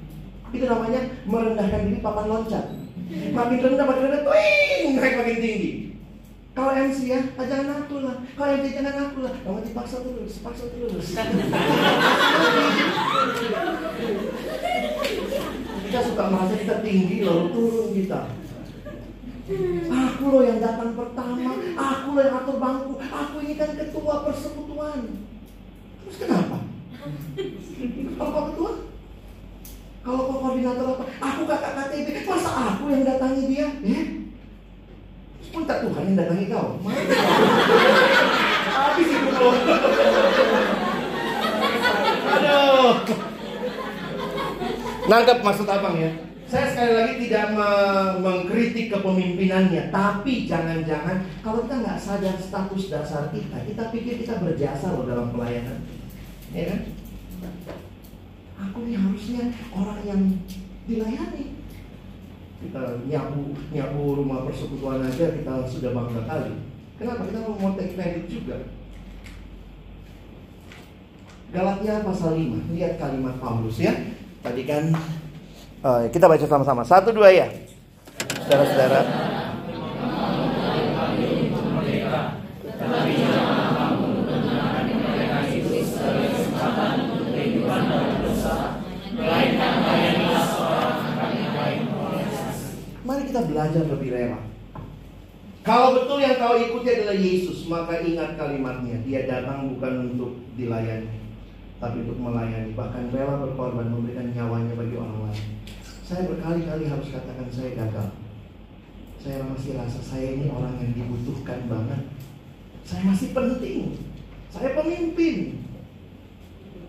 Itu 0.50 0.66
namanya 0.66 1.02
merendahkan 1.30 1.86
diri 1.86 2.02
papan 2.02 2.26
loncat. 2.30 2.66
Makin 3.14 3.58
rendah, 3.62 3.86
makin 3.86 4.04
rendah, 4.10 4.22
twing, 4.26 4.98
naik 4.98 5.18
makin 5.22 5.38
tinggi. 5.38 5.72
Kalau 6.54 6.70
MC 6.70 7.10
ya, 7.10 7.22
jangan 7.34 7.86
aku 7.86 8.06
lah. 8.06 8.16
Kalau 8.34 8.52
MC 8.58 8.78
jangan 8.78 9.10
aku 9.10 9.26
lah. 9.26 9.34
Kamu 9.42 9.66
dipaksa 9.66 10.06
terus, 10.06 10.42
paksa 10.42 10.66
terus. 10.70 11.08
kita 15.94 16.10
suka 16.10 16.24
merasa 16.26 16.58
kita 16.58 16.82
tinggi 16.82 17.22
lalu 17.22 17.54
turun 17.54 17.90
kita. 17.94 18.22
Aku 19.44 20.24
loh 20.32 20.40
yang 20.40 20.64
datang 20.64 20.96
pertama, 20.96 21.52
aku 21.76 22.08
loh 22.16 22.24
yang 22.24 22.36
atur 22.40 22.64
bangku, 22.64 22.96
aku 22.96 23.36
ini 23.44 23.60
kan 23.60 23.76
ketua 23.76 24.24
persekutuan. 24.24 25.20
Terus 26.00 26.16
kenapa? 26.16 26.64
Kalau 28.16 28.32
kau 28.32 28.46
ketua? 28.56 28.72
Kalau 30.00 30.22
kau 30.24 30.40
koordinator 30.48 30.96
apa? 30.96 31.04
Aku 31.20 31.42
kakak 31.44 31.76
KTP, 31.76 32.24
masa 32.24 32.52
aku 32.56 32.88
yang 32.88 33.04
datangi 33.04 33.44
dia? 33.52 33.68
Eh? 33.84 34.04
Pun 35.52 35.68
tak 35.68 35.84
Tuhan 35.84 36.04
yang 36.08 36.18
datangi 36.24 36.46
kau. 36.48 36.80
Habis 38.80 39.10
itu 39.12 39.28
loh. 39.28 39.56
Aduh. 42.32 42.96
Nangkep 45.04 45.38
maksud 45.44 45.68
abang 45.68 46.00
ya. 46.00 46.33
Saya 46.54 46.70
sekali 46.70 46.94
lagi 46.94 47.14
tidak 47.26 47.58
me- 47.58 48.22
mengkritik 48.22 48.94
kepemimpinannya, 48.94 49.90
tapi 49.90 50.46
jangan-jangan 50.46 51.26
kalau 51.42 51.66
kita 51.66 51.82
nggak 51.82 51.98
sadar 51.98 52.38
status 52.38 52.94
dasar 52.94 53.34
kita, 53.34 53.58
kita 53.66 53.90
pikir 53.90 54.22
kita 54.22 54.38
berjasa 54.38 54.94
loh 54.94 55.10
dalam 55.10 55.34
pelayanan, 55.34 55.82
ya 56.54 56.70
kan? 56.70 56.80
Aku 58.70 58.86
nih 58.86 59.02
harusnya 59.02 59.50
orang 59.74 60.06
yang 60.06 60.22
dilayani. 60.86 61.58
Kita 62.62 63.02
nyapu 63.10 63.58
nyapu 63.74 64.02
rumah 64.22 64.46
persekutuan 64.46 65.02
aja 65.02 65.34
kita 65.34 65.66
sudah 65.66 65.90
bangga 65.90 66.22
kali. 66.30 66.54
Kenapa 67.02 67.34
kita 67.34 67.50
mau 67.50 67.74
take 67.74 67.98
credit 67.98 68.30
juga? 68.30 68.70
Galatia 71.50 72.06
pasal 72.06 72.38
5, 72.38 72.78
lihat 72.78 73.02
kalimat 73.02 73.42
Paulus 73.42 73.82
ya. 73.82 74.14
Tadi 74.46 74.70
kan 74.70 74.94
eh, 75.84 76.04
kita 76.10 76.26
baca 76.32 76.46
sama-sama. 76.48 76.82
Satu 76.88 77.12
dua 77.12 77.30
ya. 77.30 77.48
Saudara-saudara. 78.48 79.02
Mari 93.04 93.28
kita 93.28 93.42
belajar 93.52 93.84
lebih 93.84 94.10
rela. 94.16 94.40
Kalau 95.64 95.96
betul 95.96 96.20
yang 96.20 96.36
kau 96.40 96.60
ikuti 96.60 96.92
adalah 96.92 97.16
Yesus, 97.16 97.68
maka 97.72 98.04
ingat 98.04 98.36
kalimatnya. 98.36 99.00
Dia 99.08 99.24
datang 99.24 99.72
bukan 99.76 100.12
untuk 100.12 100.36
dilayani, 100.60 101.08
tapi 101.84 102.08
untuk 102.08 102.20
melayani. 102.24 102.72
Bahkan 102.72 103.12
rela 103.12 103.44
berkorban 103.44 103.92
memberikan 103.92 104.32
nyawanya 104.32 104.72
bagi 104.80 104.96
orang 104.96 105.28
lain. 105.28 105.44
Saya 106.08 106.32
berkali-kali 106.32 106.88
harus 106.88 107.12
katakan 107.12 107.52
saya 107.52 107.76
gagal. 107.76 108.08
Saya 109.20 109.44
masih 109.44 109.76
rasa 109.76 110.00
saya 110.00 110.40
ini 110.40 110.48
orang 110.48 110.80
yang 110.80 110.96
dibutuhkan 110.96 111.68
banget. 111.68 112.08
Saya 112.88 113.04
masih 113.12 113.36
penting. 113.36 114.00
Saya 114.48 114.80
pemimpin. 114.80 115.60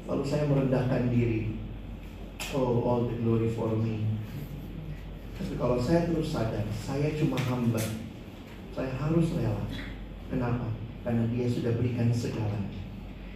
Lalu 0.07 0.23
saya 0.23 0.47
merendahkan 0.47 1.11
diri. 1.11 1.59
Oh, 2.55 2.87
all 2.87 3.11
the 3.11 3.19
glory 3.19 3.51
for 3.51 3.75
me. 3.75 4.07
Tapi 5.35 5.59
kalau 5.59 5.75
saya 5.83 6.07
terus 6.07 6.31
sadar, 6.31 6.63
saya 6.71 7.11
cuma 7.19 7.35
hamba. 7.51 7.83
Saya 8.71 8.95
harus 8.95 9.35
rela. 9.35 9.67
Kenapa? 10.31 10.71
Karena 11.03 11.27
dia 11.35 11.47
sudah 11.51 11.75
berikan 11.75 12.15
segalanya. 12.15 12.84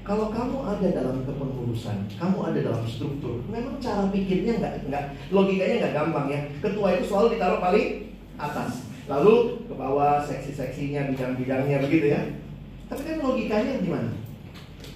Kalau 0.09 0.33
kamu 0.33 0.65
ada 0.65 0.89
dalam 0.89 1.21
kepengurusan, 1.21 2.09
kamu 2.17 2.39
ada 2.41 2.59
dalam 2.65 2.85
struktur, 2.89 3.45
memang 3.53 3.77
cara 3.77 4.09
pikirnya 4.09 4.57
nggak 4.57 4.89
nggak 4.89 5.05
logikanya 5.29 5.85
nggak 5.85 5.95
gampang 6.01 6.27
ya. 6.33 6.41
Ketua 6.65 6.97
itu 6.97 7.13
selalu 7.13 7.37
ditaruh 7.37 7.61
paling 7.61 8.17
atas, 8.41 8.89
lalu 9.05 9.61
ke 9.69 9.75
bawah 9.77 10.25
seksi-seksinya, 10.25 11.13
bidang-bidangnya 11.13 11.85
begitu 11.85 12.17
ya. 12.17 12.25
Tapi 12.89 13.05
kan 13.05 13.21
logikanya 13.21 13.85
gimana? 13.85 14.11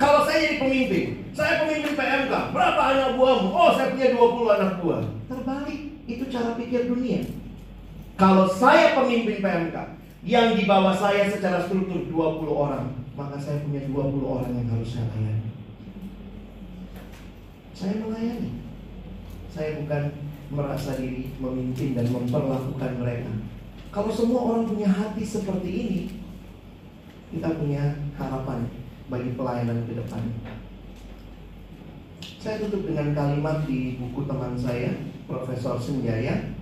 Kalau 0.00 0.24
saya 0.24 0.48
jadi 0.48 0.56
pemimpin, 0.64 1.04
saya 1.36 1.60
pemimpin 1.60 1.92
PMK, 1.92 2.32
berapa 2.56 2.80
anak 2.80 3.10
buahmu? 3.20 3.48
Oh, 3.52 3.76
saya 3.76 3.92
punya 3.92 4.16
20 4.16 4.56
anak 4.56 4.72
buah. 4.80 5.02
Terbalik, 5.28 5.80
itu 6.08 6.24
cara 6.32 6.56
pikir 6.56 6.88
dunia. 6.88 7.20
Kalau 8.16 8.48
saya 8.48 8.96
pemimpin 8.96 9.44
PMK, 9.44 9.76
yang 10.24 10.56
di 10.56 10.64
bawah 10.64 10.96
saya 10.96 11.28
secara 11.28 11.68
struktur 11.68 12.08
20 12.08 12.48
orang, 12.48 13.01
maka 13.12 13.36
saya 13.36 13.60
punya 13.64 13.84
20 13.88 14.24
orang 14.24 14.52
yang 14.56 14.68
harus 14.72 14.88
saya 14.96 15.06
layani. 15.12 15.50
Saya 17.76 17.94
melayani. 18.00 18.50
Saya 19.52 19.70
bukan 19.84 20.02
merasa 20.52 20.96
diri 20.96 21.32
memimpin 21.36 21.96
dan 21.96 22.08
memperlakukan 22.08 22.92
mereka. 23.00 23.32
Kalau 23.92 24.08
semua 24.08 24.40
orang 24.48 24.64
punya 24.64 24.88
hati 24.88 25.20
seperti 25.20 25.68
ini, 25.68 26.00
kita 27.32 27.52
punya 27.60 28.00
harapan 28.16 28.64
bagi 29.12 29.36
pelayanan 29.36 29.84
ke 29.84 29.92
depan. 29.96 30.22
Saya 32.40 32.64
tutup 32.64 32.88
dengan 32.88 33.12
kalimat 33.12 33.68
di 33.68 34.00
buku 34.00 34.24
teman 34.24 34.56
saya, 34.56 34.92
Profesor 35.28 35.76
Senjaya. 35.76 36.52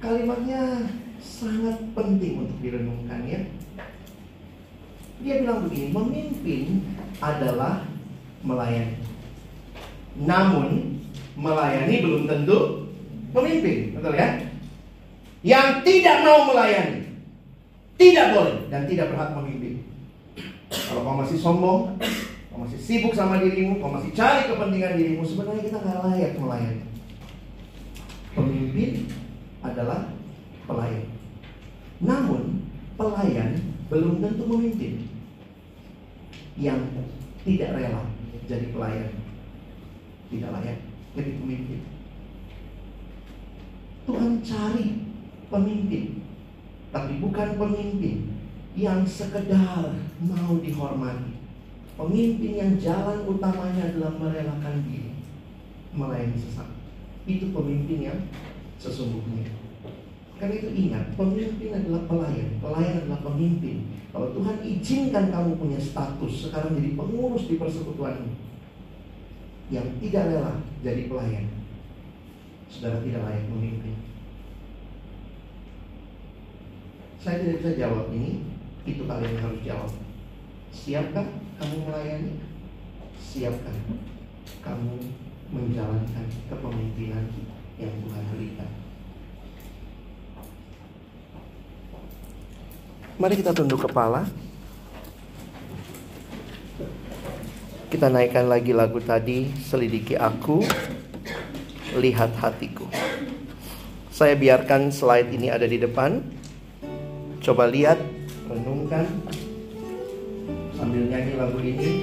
Kalimatnya 0.00 0.88
sangat 1.20 1.76
penting 1.92 2.46
untuk 2.46 2.58
direnungkan 2.64 3.20
ya. 3.28 3.40
Dia 5.18 5.34
bilang 5.42 5.66
begini, 5.66 5.90
memimpin 5.90 6.62
adalah 7.18 7.82
melayani. 8.46 9.02
Namun 10.18 10.98
melayani 11.34 11.94
belum 12.02 12.22
tentu 12.30 12.86
memimpin, 13.34 13.98
betul 13.98 14.14
ya? 14.14 14.28
Yang 15.42 15.68
tidak 15.86 16.16
mau 16.26 16.50
melayani 16.50 17.08
tidak 17.98 18.26
boleh 18.30 18.56
dan 18.70 18.86
tidak 18.86 19.10
berhak 19.10 19.34
memimpin. 19.34 19.82
Kalau 20.70 21.02
kau 21.02 21.18
masih 21.18 21.38
sombong, 21.38 21.98
kau 22.48 22.62
masih 22.62 22.78
sibuk 22.78 23.10
sama 23.10 23.42
dirimu, 23.42 23.82
kau 23.82 23.90
masih 23.90 24.14
cari 24.14 24.46
kepentingan 24.46 24.94
dirimu, 24.94 25.26
sebenarnya 25.26 25.66
kita 25.66 25.78
nggak 25.82 26.00
layak 26.06 26.32
melayani. 26.38 26.86
Pemimpin 28.38 29.10
adalah 29.66 30.14
pelayan. 30.70 31.10
Namun 31.98 32.62
pelayan 32.94 33.58
belum 33.88 34.20
tentu 34.20 34.42
memimpin. 34.44 35.08
Yang 36.58 36.80
tidak 37.44 37.70
rela 37.76 38.02
jadi 38.48 38.72
pelayan 38.72 39.28
tidak 40.28 40.50
layak 40.60 40.78
jadi 41.16 41.30
pemimpin. 41.40 41.80
Tuhan 44.08 44.32
cari 44.40 44.86
pemimpin, 45.52 46.04
tapi 46.92 47.12
bukan 47.20 47.48
pemimpin 47.60 48.16
yang 48.76 49.04
sekedar 49.04 49.92
mau 50.20 50.52
dihormati. 50.60 51.36
Pemimpin 51.98 52.52
yang 52.54 52.72
jalan 52.78 53.26
utamanya 53.26 53.90
adalah 53.90 54.14
merelakan 54.16 54.86
diri, 54.86 55.18
melayani 55.90 56.38
sesama. 56.38 56.78
Itu 57.26 57.50
pemimpin 57.50 58.06
yang 58.06 58.18
sesungguhnya. 58.78 59.67
Karena 60.38 60.54
itu 60.54 60.70
ingat, 60.70 61.18
pemimpin 61.18 61.74
adalah 61.74 62.06
pelayan, 62.06 62.62
pelayan 62.62 63.02
adalah 63.02 63.20
pemimpin. 63.26 63.90
Kalau 64.14 64.30
Tuhan 64.30 64.62
izinkan 64.62 65.34
kamu 65.34 65.58
punya 65.58 65.78
status 65.82 66.46
sekarang 66.46 66.78
jadi 66.78 66.94
pengurus 66.94 67.50
di 67.50 67.58
persekutuan 67.58 68.22
ini, 68.22 68.34
yang 69.74 69.98
tidak 69.98 70.30
rela 70.30 70.62
jadi 70.86 71.10
pelayan, 71.10 71.50
saudara 72.70 73.02
tidak 73.02 73.26
layak 73.26 73.50
memimpin. 73.50 73.98
Saya 77.18 77.42
tidak 77.42 77.58
bisa 77.58 77.70
jawab 77.74 78.06
ini, 78.14 78.46
itu 78.86 79.02
kalian 79.10 79.42
harus 79.42 79.60
jawab. 79.66 79.90
Siapkah 80.70 81.26
kamu 81.58 81.76
melayani? 81.82 82.38
Siapkah 83.18 83.74
kamu 84.62 84.94
menjalankan 85.50 86.26
kepemimpinan 86.46 87.26
yang 87.74 87.92
Tuhan 88.06 88.24
berikan? 88.30 88.87
Mari 93.18 93.34
kita 93.34 93.50
tunduk 93.50 93.82
kepala. 93.82 94.30
Kita 97.90 98.06
naikkan 98.06 98.46
lagi 98.46 98.70
lagu 98.70 99.02
tadi, 99.02 99.50
selidiki 99.58 100.14
aku, 100.14 100.62
lihat 101.98 102.30
hatiku. 102.38 102.86
Saya 104.14 104.38
biarkan 104.38 104.94
slide 104.94 105.34
ini 105.34 105.50
ada 105.50 105.66
di 105.66 105.82
depan. 105.82 106.22
Coba 107.42 107.66
lihat, 107.66 107.98
renungkan 108.46 109.10
sambil 110.78 111.02
nyanyi 111.10 111.34
lagu 111.34 111.58
ini. 111.58 111.97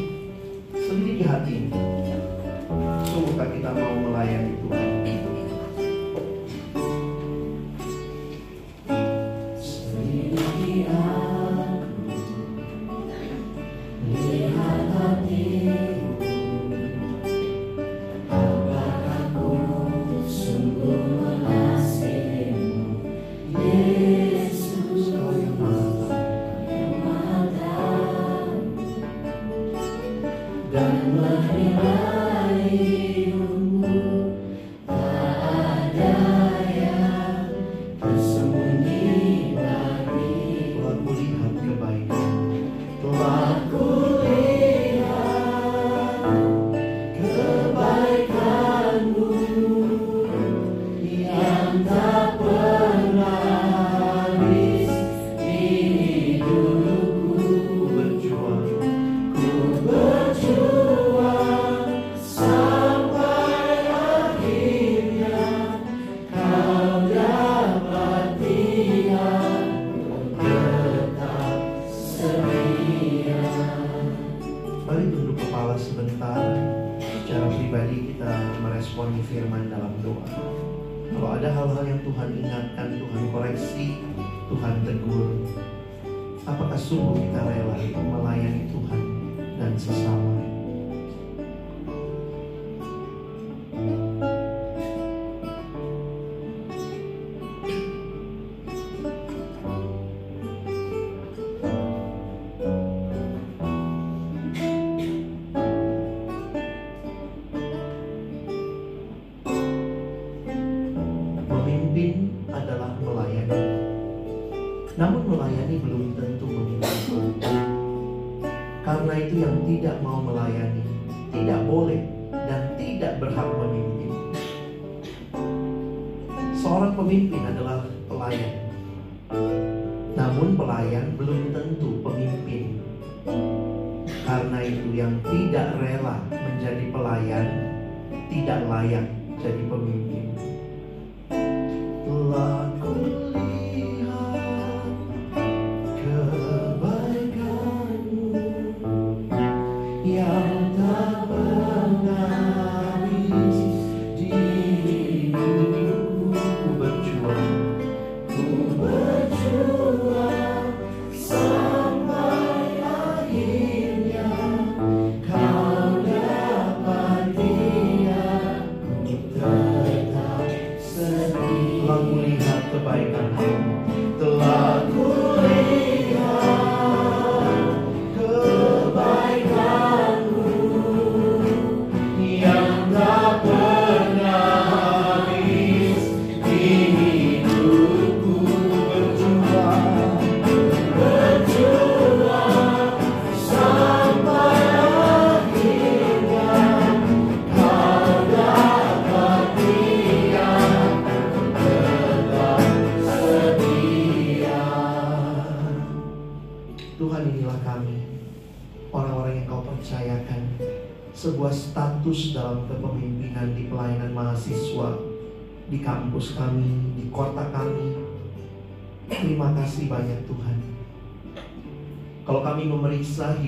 Yang 150.06 150.55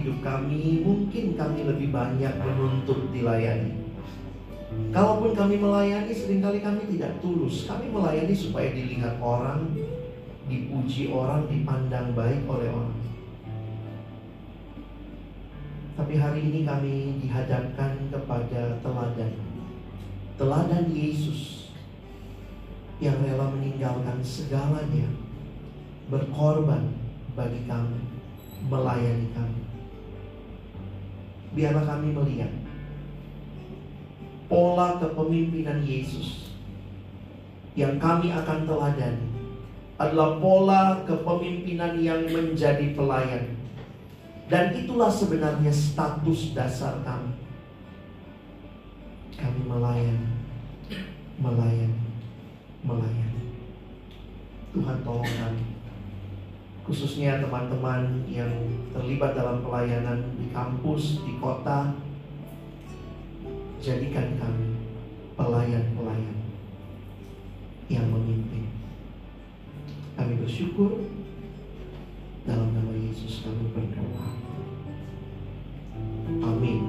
hidup 0.07 0.23
kami 0.23 0.87
Mungkin 0.87 1.35
kami 1.35 1.67
lebih 1.67 1.91
banyak 1.91 2.31
menuntut 2.39 3.11
dilayani 3.11 3.83
Kalaupun 4.67 5.31
kami 5.31 5.55
melayani, 5.59 6.11
sering 6.11 6.43
kali 6.43 6.59
kami 6.59 6.83
tidak 6.91 7.17
tulus. 7.23 7.65
Kami 7.65 7.87
melayani 7.87 8.35
supaya 8.35 8.75
dilihat 8.75 9.15
orang, 9.23 9.71
dipuji 10.51 11.07
orang, 11.07 11.47
dipandang 11.47 12.11
baik 12.11 12.43
oleh 12.45 12.67
orang. 12.67 12.99
Tapi 15.97 16.13
hari 16.19 16.51
ini 16.51 16.59
kami 16.67 17.23
dihadapkan 17.23 18.11
kepada 18.11 18.77
teladan. 18.83 19.33
Teladan 20.35 20.85
Yesus 20.91 21.73
yang 22.99 23.17
rela 23.23 23.49
meninggalkan 23.49 24.19
segalanya, 24.19 25.09
berkorban 26.11 26.91
bagi 27.33 27.65
kami, 27.65 28.03
melayani 28.67 29.31
kami. 29.31 29.66
Biarlah 31.57 31.89
kami 31.89 32.13
melihat 32.13 32.53
pola 34.45 35.01
kepemimpinan 35.01 35.81
Yesus 35.81 36.53
yang 37.73 37.97
kami 37.97 38.29
akan 38.29 38.69
teladani 38.69 39.27
adalah 39.97 40.37
pola 40.37 41.01
kepemimpinan 41.09 41.97
yang 41.97 42.21
menjadi 42.29 42.93
pelayan. 42.93 43.57
Dan 44.47 44.71
itulah 44.77 45.09
sebenarnya 45.09 45.73
status 45.73 46.53
dasar 46.53 47.01
kami. 47.01 47.33
Kami 49.33 49.61
melayani, 49.65 50.29
melayani, 51.41 52.05
melayani. 52.85 53.43
Tuhan 54.71 54.97
tolong 55.01 55.33
kami. 55.41 55.76
Khususnya 56.87 57.43
teman-teman 57.43 58.23
yang 58.31 58.49
terlibat 58.95 59.35
dalam 59.35 59.59
pelayanan 59.59 60.31
di 60.39 60.47
kampus, 60.55 61.19
di 61.27 61.35
kota, 61.35 61.91
jadikan 63.83 64.39
kami 64.39 64.79
pelayan-pelayan 65.35 66.37
yang 67.91 68.07
memimpin. 68.07 68.71
Kami 70.15 70.39
bersyukur 70.39 71.11
dalam 72.47 72.71
nama 72.71 72.95
Yesus 72.95 73.43
kami 73.43 73.67
berdoa. 73.75 74.27
Amin. 76.39 76.87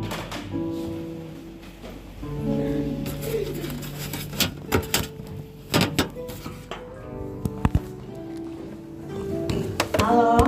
Halo, 10.09 10.41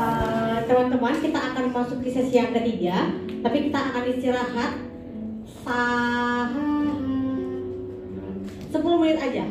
Eh, 0.00 0.58
teman-teman, 0.64 1.12
kita 1.12 1.52
akan 1.52 1.76
masuk 1.76 2.00
ke 2.00 2.08
sesi 2.08 2.40
yang 2.40 2.56
ketiga, 2.56 3.12
tapi 3.44 3.68
kita 3.68 3.92
akan 3.92 4.02
istirahat 4.08 4.80
sah 5.60 6.48
10 8.72 8.96
menit 8.96 9.20
aja. 9.20 9.44